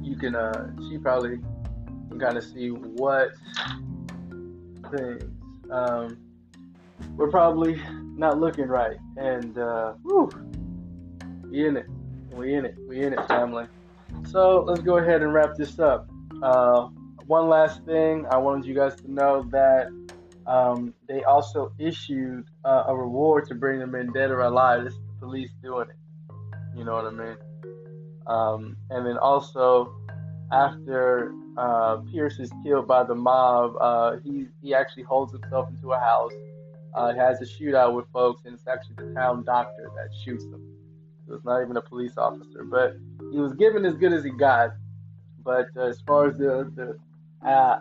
[0.01, 1.39] you can uh, she probably
[2.09, 3.29] can kind of see what
[4.91, 5.23] things
[5.71, 6.17] um,
[7.15, 7.81] we're probably
[8.15, 10.29] not looking right, and uh, whew,
[11.49, 11.85] we in it,
[12.31, 13.65] we in it, we in it, family.
[14.27, 16.09] So let's go ahead and wrap this up.
[16.41, 16.87] Uh,
[17.27, 19.87] one last thing, I wanted you guys to know that
[20.47, 24.83] um, they also issued uh, a reward to bring them in dead or alive.
[24.83, 26.77] This is the police doing it.
[26.77, 27.37] You know what I mean?
[28.27, 29.95] Um, and then also,
[30.51, 35.93] after uh, Pierce is killed by the mob, uh, he he actually holds himself into
[35.93, 36.33] a house.
[36.93, 40.61] Uh, has a shootout with folks, and it's actually the town doctor that shoots him.
[41.27, 42.95] So it's not even a police officer, but
[43.33, 44.71] he was given as good as he got.
[45.43, 47.79] But uh, as far as the the uh,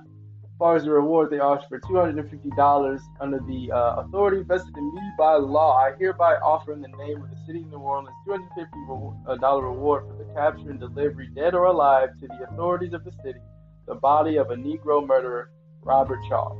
[0.64, 5.02] far as the reward, they offer for $250 under the uh, authority vested in me
[5.18, 5.76] by law.
[5.76, 10.16] I hereby offer in the name of the city of New Orleans $250 reward for
[10.16, 13.40] the capture and delivery, dead or alive, to the authorities of the city,
[13.86, 15.50] the body of a Negro murderer,
[15.82, 16.58] Robert Charles.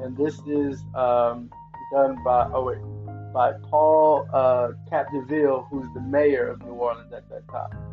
[0.00, 1.50] And this is um,
[1.92, 7.28] done by oh wait, by Paul uh, Capdevielle, who's the mayor of New Orleans at
[7.28, 7.91] that time.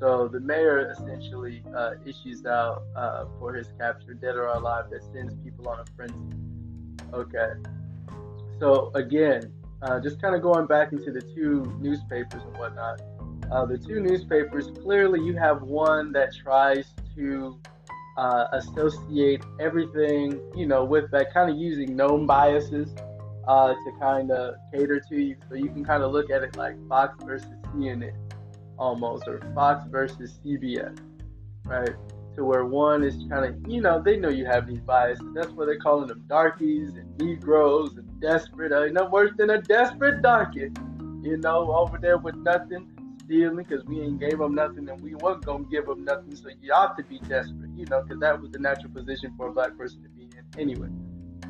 [0.00, 5.02] So the mayor essentially uh, issues out uh, for his capture, dead or alive, that
[5.12, 6.36] sends people on a frenzy.
[7.12, 7.52] Okay.
[8.58, 13.02] So again, uh, just kind of going back into the two newspapers and whatnot.
[13.52, 17.58] Uh, the two newspapers clearly you have one that tries to
[18.16, 22.94] uh, associate everything, you know, with that kind of using known biases
[23.46, 25.36] uh, to kind of cater to you.
[25.50, 28.29] So you can kind of look at it like Fox versus CNN
[28.80, 30.98] almost, or Fox versus CBS,
[31.64, 31.94] right?
[32.36, 35.26] To where one is kind of, you know, they know you have these biases.
[35.34, 38.72] That's why they're calling them darkies and Negroes and desperate.
[38.72, 40.70] Uh, no worse than a desperate darky,
[41.22, 42.88] you know, over there with nothing,
[43.24, 46.34] stealing because we ain't gave them nothing and we wasn't gonna give them nothing.
[46.34, 49.48] So you ought to be desperate, you know, because that was the natural position for
[49.48, 50.88] a black person to be in anyway.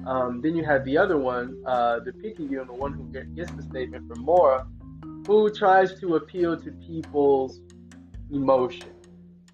[0.07, 3.05] Um, then you have the other one, uh, the Picayune, the one who
[3.35, 4.67] gets the statement from Mora,
[5.27, 7.61] who tries to appeal to people's
[8.33, 8.89] emotion,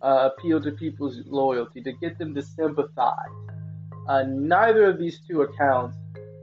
[0.02, 3.16] uh, appeal to people's loyalty, to get them to sympathize.
[4.08, 5.96] Uh, neither of these two accounts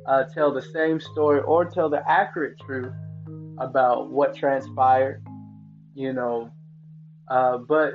[0.07, 2.93] uh, tell the same story or tell the accurate truth
[3.57, 5.23] about what transpired,
[5.95, 6.51] you know.
[7.29, 7.93] Uh, but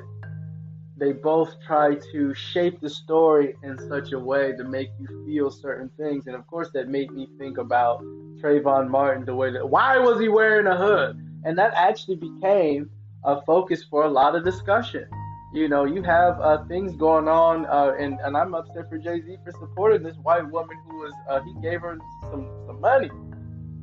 [0.96, 5.50] they both try to shape the story in such a way to make you feel
[5.50, 6.26] certain things.
[6.26, 8.02] And of course, that made me think about
[8.40, 11.16] Trayvon Martin, the way that why was he wearing a hood?
[11.44, 12.90] And that actually became
[13.24, 15.06] a focus for a lot of discussion.
[15.54, 19.22] You know, you have uh, things going on, uh, and, and I'm upset for Jay
[19.22, 21.98] Z for supporting this white woman who was, uh, he gave her
[22.30, 23.10] some, some money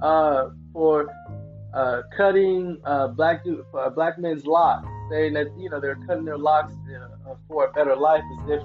[0.02, 1.08] uh, for
[1.74, 3.44] uh, cutting uh, black,
[3.96, 6.74] black men's locks saying that you know they're cutting their locks
[7.48, 8.64] for a better life as if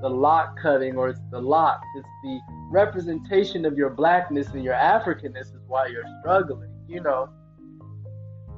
[0.00, 2.40] the lock cutting or it's the lock it's the
[2.70, 7.28] representation of your blackness and your africanness is why you're struggling you know.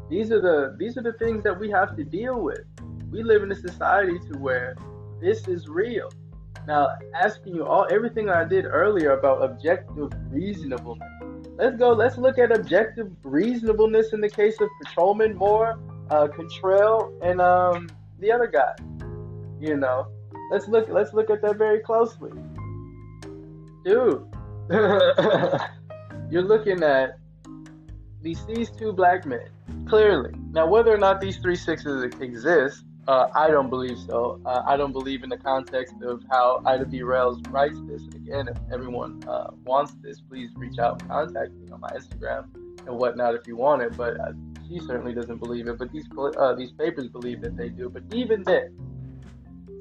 [0.09, 2.65] These are the these are the things that we have to deal with.
[3.11, 4.75] We live in a society to where
[5.21, 6.11] this is real.
[6.67, 11.09] Now asking you all everything i did earlier about objective reasonableness.
[11.57, 15.79] Let's go let's look at objective reasonableness in the case of patrolman moore
[16.11, 16.29] uh,
[17.23, 17.89] and um,
[18.19, 18.75] the other guy.
[19.61, 20.09] You know,
[20.53, 22.31] let's look let's look at that very closely,
[23.85, 24.27] dude.
[26.31, 27.19] you're looking at
[28.21, 29.49] these these two black men
[29.89, 30.35] clearly.
[30.51, 34.41] Now, whether or not these three sixes exist, uh, I don't believe so.
[34.45, 37.03] Uh, I don't believe in the context of how Ida B.
[37.03, 38.03] Wells writes this.
[38.03, 41.91] And again, if everyone uh, wants this, please reach out and contact me on my
[41.91, 42.45] Instagram
[42.87, 43.97] and whatnot if you want it.
[43.97, 44.33] But uh,
[44.69, 46.07] he certainly doesn't believe it, but these
[46.39, 47.89] uh, these papers believe that they do.
[47.89, 48.77] But even then,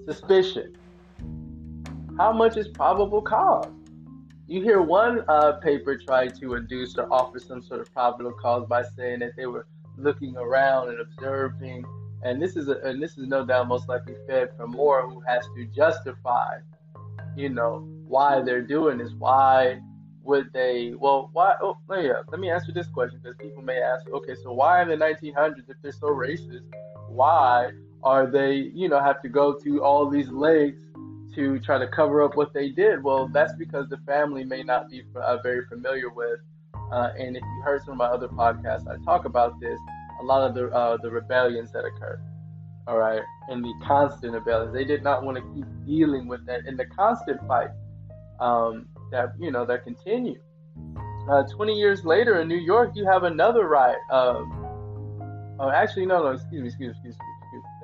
[0.05, 0.75] suspicion.
[2.17, 3.71] How much is probable cause?
[4.47, 8.67] You hear one uh, paper try to induce or offer some sort of probable cause
[8.67, 9.65] by saying that they were
[9.97, 11.85] looking around and observing,
[12.23, 15.21] and this is a, and this is no doubt most likely fed from Moore, who
[15.21, 16.57] has to justify,
[17.37, 19.79] you know, why they're doing this, why
[20.23, 24.07] would they well why oh yeah let me answer this question because people may ask
[24.13, 26.61] okay so why in the 1900s if they're so racist
[27.09, 27.71] why
[28.03, 30.81] are they you know have to go to all these lakes
[31.35, 34.89] to try to cover up what they did well that's because the family may not
[34.89, 36.39] be uh, very familiar with
[36.91, 39.79] uh, and if you heard some of my other podcasts i talk about this
[40.21, 42.21] a lot of the uh, the rebellions that occurred
[42.87, 46.65] all right and the constant rebellions they did not want to keep dealing with that
[46.65, 47.69] in the constant fight
[48.41, 50.41] um, that you know that continued.
[51.29, 53.99] Uh, 20 years later in New York, you have another riot.
[54.09, 57.25] Oh, actually, no, no, excuse me, excuse me, excuse me.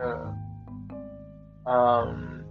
[0.01, 0.31] Uh,
[1.69, 2.43] um,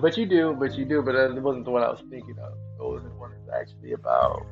[0.00, 2.52] but you do, but you do, but it wasn't the one I was thinking of.
[2.52, 4.46] It wasn't the one that's actually about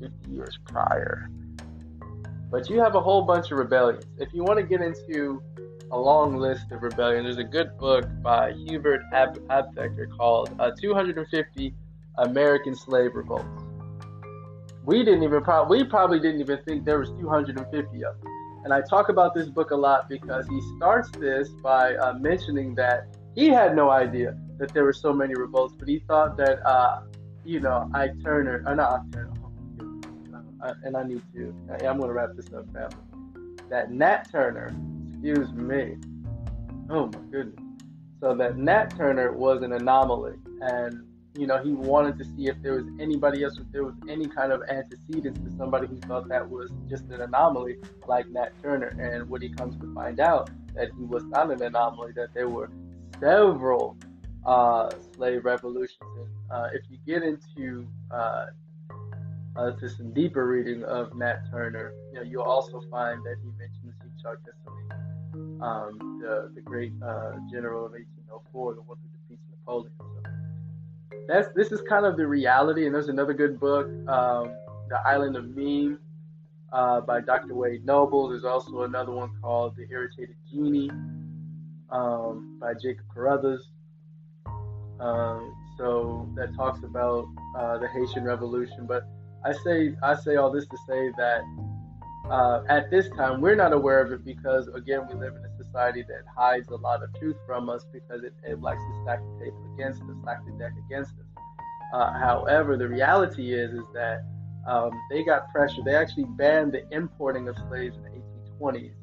[0.00, 1.28] 50 years prior.
[2.50, 4.04] But you have a whole bunch of rebellions.
[4.18, 5.42] If you want to get into
[5.90, 9.38] a long list of rebellions, there's a good book by Hubert Ab-
[10.16, 11.74] called uh, 250
[12.18, 13.64] American slave revolts.
[14.84, 18.35] we didn't even probably we probably didn't even think there was 250 of them.
[18.66, 22.74] And I talk about this book a lot because he starts this by uh, mentioning
[22.74, 23.06] that
[23.36, 27.02] he had no idea that there were so many revolts, but he thought that uh,
[27.44, 29.32] you know I Turner, or uh, not Ike Turner,
[30.64, 31.54] uh, and I need to.
[31.86, 33.60] I'm going to wrap this up, family.
[33.70, 34.76] That Nat Turner,
[35.12, 35.94] excuse me.
[36.90, 37.64] Oh my goodness.
[38.20, 41.05] So that Nat Turner was an anomaly, and
[41.38, 44.26] you know he wanted to see if there was anybody else, if there was any
[44.26, 47.76] kind of antecedents to somebody who thought that was just an anomaly,
[48.06, 48.88] like Nat Turner.
[48.98, 52.48] And what he comes to find out that he was not an anomaly, that there
[52.48, 52.70] were
[53.20, 53.96] several
[54.44, 55.98] uh, slave revolutions.
[56.18, 58.46] And uh, if you get into uh,
[59.56, 63.50] uh, to some deeper reading of Nat Turner, you know, you'll also find that he
[63.58, 69.42] mentions Ishak Dessalines, um, the, the great uh, general of 1804, the one who defeats
[69.50, 69.92] Napoleon.
[71.28, 72.86] That's this is kind of the reality.
[72.86, 74.54] And there's another good book, um,
[74.88, 75.98] The Island of Meme,
[76.72, 77.54] uh, by Dr.
[77.54, 78.28] Wade Noble.
[78.28, 80.90] There's also another one called The Irritated Genie
[81.90, 83.68] um, by Jacob Carruthers.
[85.00, 89.06] Um, so that talks about uh, the Haitian Revolution, but
[89.44, 91.42] I say I say all this to say that
[92.30, 95.55] uh, at this time we're not aware of it because again we live in a
[95.76, 99.20] society that hides a lot of truth from us because it, it likes to stack
[99.20, 101.44] the table against us, stack the deck against us.
[101.92, 104.24] Uh, however, the reality is is that
[104.66, 105.82] um, they got pressure.
[105.84, 108.10] They actually banned the importing of slaves in the
[108.60, 108.94] 1820s,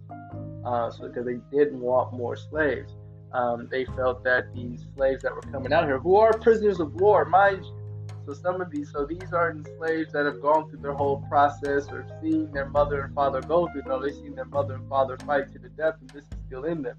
[0.65, 2.91] uh, so because they didn't want more slaves.
[3.33, 6.93] Um, they felt that these slaves that were coming out here, who are prisoners of
[6.95, 7.82] war, mind you,
[8.25, 11.87] so some of these, so these are slaves that have gone through their whole process
[11.91, 13.83] or seen their mother and father go through.
[13.85, 16.63] No, they've seen their mother and father fight to the death, and this is still
[16.63, 16.95] in them.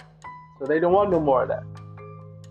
[0.59, 1.65] So they don't want no more of that.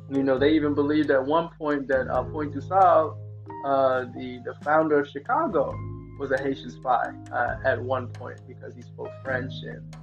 [0.09, 3.17] You know, they even believed at one point that uh, Point du Sable,
[3.65, 5.73] uh, the the founder of Chicago,
[6.19, 9.95] was a Haitian spy uh, at one point because he spoke French and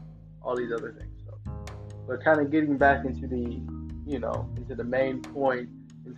[0.42, 1.22] all these other things.
[1.26, 1.38] So,
[2.06, 3.60] but kind of getting back into the,
[4.06, 5.68] you know, into the main point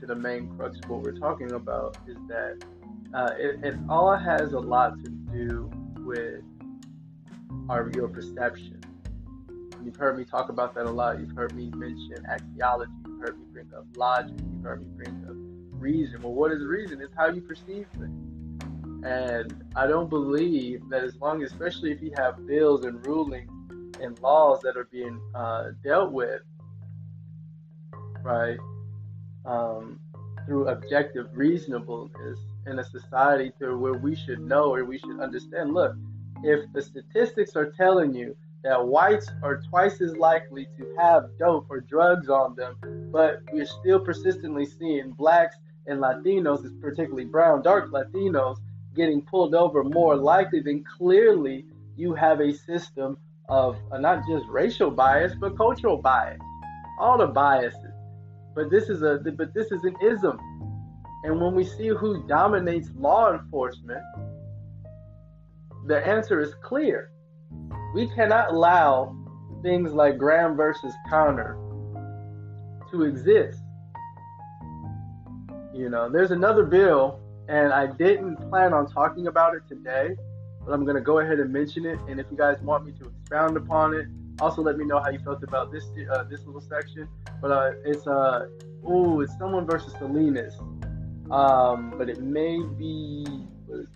[0.03, 2.63] into the main crux of what we're talking about is that
[3.15, 6.43] uh, it, it all has a lot to do with
[7.69, 8.81] our your perception.
[9.85, 11.21] You've heard me talk about that a lot.
[11.21, 12.91] You've heard me mention axiology.
[13.07, 14.35] You've heard me bring up logic.
[14.39, 16.23] You've heard me bring up reason.
[16.23, 17.01] Well, what is reason?
[17.01, 18.63] It's how you perceive things.
[19.05, 23.51] And I don't believe that as long, especially if you have bills and rulings
[24.01, 26.43] and laws that are being uh, dealt with,
[28.23, 28.59] right?
[29.45, 29.99] Um,
[30.47, 35.75] through objective reasonableness in a society to where we should know or we should understand
[35.75, 35.95] look,
[36.43, 41.67] if the statistics are telling you that whites are twice as likely to have dope
[41.69, 42.77] or drugs on them,
[43.13, 48.59] but we're still persistently seeing blacks and Latinos, particularly brown, dark Latinos,
[48.95, 51.65] getting pulled over more likely, then clearly
[51.97, 53.17] you have a system
[53.49, 56.41] of uh, not just racial bias, but cultural bias.
[57.01, 57.92] All the biases
[58.55, 60.39] but this is a but this is an ism.
[61.25, 64.03] And when we see who dominates law enforcement,
[65.87, 67.13] the answer is clear.
[67.95, 69.17] We cannot allow
[69.63, 71.57] things like Graham versus Connor
[72.91, 73.61] to exist.
[75.75, 80.17] You know, there's another bill, and I didn't plan on talking about it today,
[80.65, 81.99] but I'm going to go ahead and mention it.
[82.09, 84.07] And if you guys want me to expound upon it,
[84.43, 87.09] also, let me know how you felt about this uh, this little section.
[87.41, 88.49] But uh, it's uh
[88.85, 90.55] oh, it's someone versus Salinas.
[91.31, 93.25] Um, but it may be
[93.69, 93.87] it?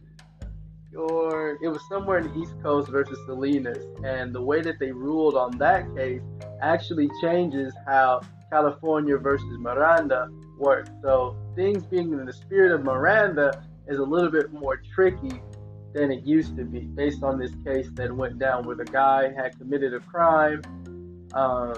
[0.93, 4.93] Your it was somewhere in the East Coast versus Salinas, and the way that they
[4.93, 6.23] ruled on that case
[6.63, 10.91] actually changes how California versus Miranda works.
[11.03, 15.43] So things being in the spirit of Miranda is a little bit more tricky
[15.97, 19.33] than it used to be, based on this case that went down where the guy
[19.33, 20.61] had committed a crime.
[21.33, 21.73] Um,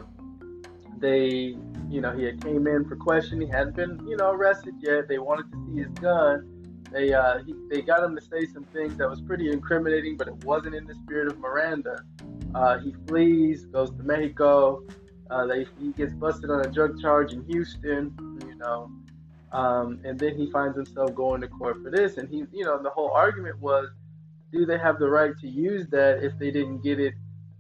[0.99, 1.57] they,
[1.89, 3.47] you know, he had came in for questioning.
[3.47, 5.07] He hadn't been, you know, arrested yet.
[5.07, 6.83] They wanted to see his gun.
[6.91, 10.27] They, uh, he, they got him to say some things that was pretty incriminating, but
[10.27, 12.03] it wasn't in the spirit of Miranda.
[12.57, 14.83] Uh, he flees, goes to Mexico.
[15.31, 18.13] Uh, they, he gets busted on a drug charge in Houston.
[18.45, 18.91] You know,
[19.53, 22.17] um, and then he finds himself going to court for this.
[22.17, 23.89] And he, you know, the whole argument was
[24.53, 27.15] do they have the right to use that if they didn't get it,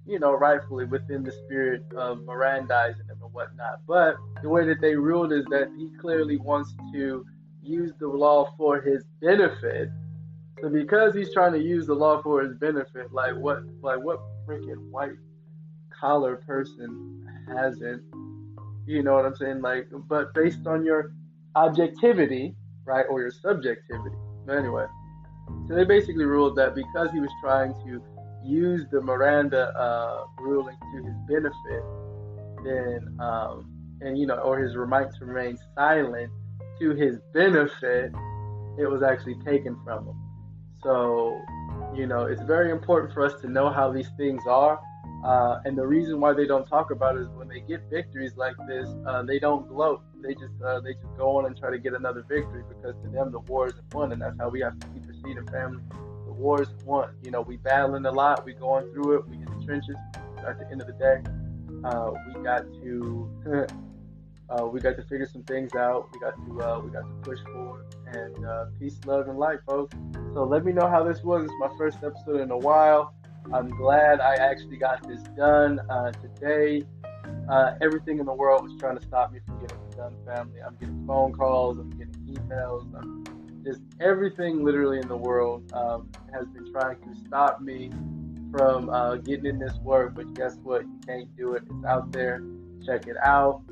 [0.06, 3.80] you know, rightfully within the spirit of Mirandizing them and whatnot?
[3.86, 7.24] But the way that they ruled is that he clearly wants to
[7.62, 9.90] use the law for his benefit.
[10.60, 14.20] So because he's trying to use the law for his benefit, like what, like what
[14.46, 15.16] freaking white
[16.00, 18.02] collar person hasn't?
[18.86, 19.60] You know what I'm saying?
[19.60, 21.12] Like, but based on your
[21.54, 24.16] objectivity, right, or your subjectivity.
[24.46, 24.86] But anyway,
[25.68, 28.02] So they basically ruled that because he was trying to
[28.44, 31.84] use the Miranda uh, ruling to his benefit,
[32.64, 33.70] then um,
[34.00, 36.30] and you know, or his right to remain silent
[36.80, 38.12] to his benefit,
[38.78, 40.16] it was actually taken from him.
[40.82, 41.40] So,
[41.94, 44.80] you know, it's very important for us to know how these things are.
[45.24, 48.36] Uh, and the reason why they don't talk about it is when they get victories
[48.36, 50.00] like this, uh, they don't gloat.
[50.22, 53.10] They just uh, they just go on and try to get another victory because to
[53.10, 55.82] them the war isn't won, and that's how we have to keep proceeding, family.
[56.26, 57.14] The war is won.
[57.22, 59.96] You know, we battling a lot, we going through it, we in the trenches.
[60.46, 61.22] At the end of the day,
[61.84, 63.30] uh, we got to
[64.50, 66.08] uh, we got to figure some things out.
[66.12, 69.58] We got to uh, we got to push forward and uh, peace, love, and light,
[69.66, 69.94] folks.
[70.34, 71.44] So let me know how this was.
[71.44, 73.14] It's my first episode in a while.
[73.52, 76.84] I'm glad I actually got this done uh, today.
[77.48, 80.60] Uh, everything in the world was trying to stop me from getting done, family.
[80.60, 81.78] I'm getting phone calls.
[81.78, 82.84] I'm getting emails.
[82.94, 83.24] I'm
[83.64, 87.90] just everything, literally in the world, um, has been trying to stop me
[88.50, 90.14] from uh, getting in this work.
[90.14, 90.82] But guess what?
[90.82, 91.62] You can't do it.
[91.70, 92.42] It's out there.
[92.84, 93.62] Check it out.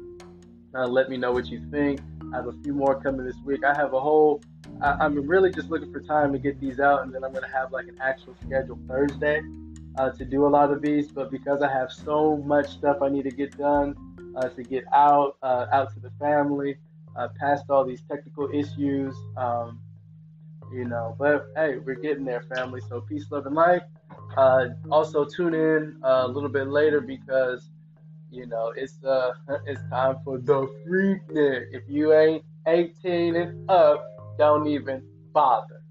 [0.75, 2.01] Uh, let me know what you think.
[2.33, 3.63] I have a few more coming this week.
[3.65, 4.43] I have a whole.
[4.81, 7.49] I, am really just looking for time to get these out, and then I'm gonna
[7.49, 9.43] have like an actual schedule Thursday
[9.97, 11.09] uh, to do a lot of these.
[11.09, 13.97] But because I have so much stuff I need to get done
[14.37, 16.77] uh, to get out uh, out to the family,
[17.17, 19.81] uh, past all these technical issues, um,
[20.73, 21.17] you know.
[21.19, 22.81] But hey, we're getting there, family.
[22.89, 23.83] So peace, love, and life.
[24.37, 27.71] Uh, also tune in a little bit later because
[28.31, 29.33] you know, it's uh
[29.67, 31.67] it's time for the Freaknik.
[31.73, 34.05] If you ain't 18 and up,
[34.39, 35.83] don't even bother.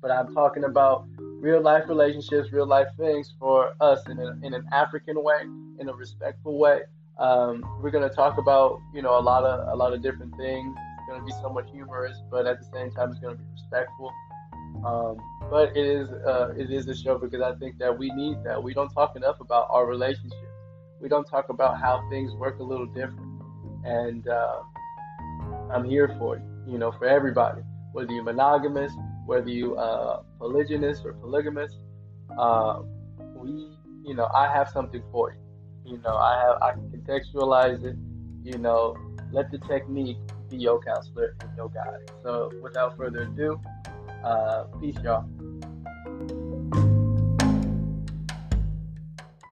[0.00, 1.06] But I'm talking about
[1.42, 5.42] real life relationships, real life things for us in, a, in an African way,
[5.80, 6.82] in a respectful way.
[7.18, 10.74] Um, we're gonna talk about you know a lot of a lot of different things.
[10.78, 14.10] It's gonna be somewhat humorous, but at the same time, it's gonna be respectful.
[14.86, 15.16] Um,
[15.50, 18.62] but it is uh, it is a show because I think that we need that.
[18.62, 20.36] We don't talk enough about our relationships.
[21.00, 23.42] we don't talk about how things work a little different.
[23.84, 24.62] And uh,
[25.72, 27.62] I'm here for you, you know, for everybody,
[27.92, 28.92] whether you're monogamous,
[29.26, 31.72] whether you uh, polygynous or polygamous.
[32.38, 32.82] Uh,
[33.34, 33.68] we,
[34.04, 35.92] you know, I have something for you.
[35.92, 37.96] You know, I have, I can contextualize it.
[38.44, 38.96] You know,
[39.32, 40.18] let the technique
[40.48, 42.10] be your counselor and your guide.
[42.22, 43.60] So, without further ado,
[44.24, 45.28] uh, peace, y'all.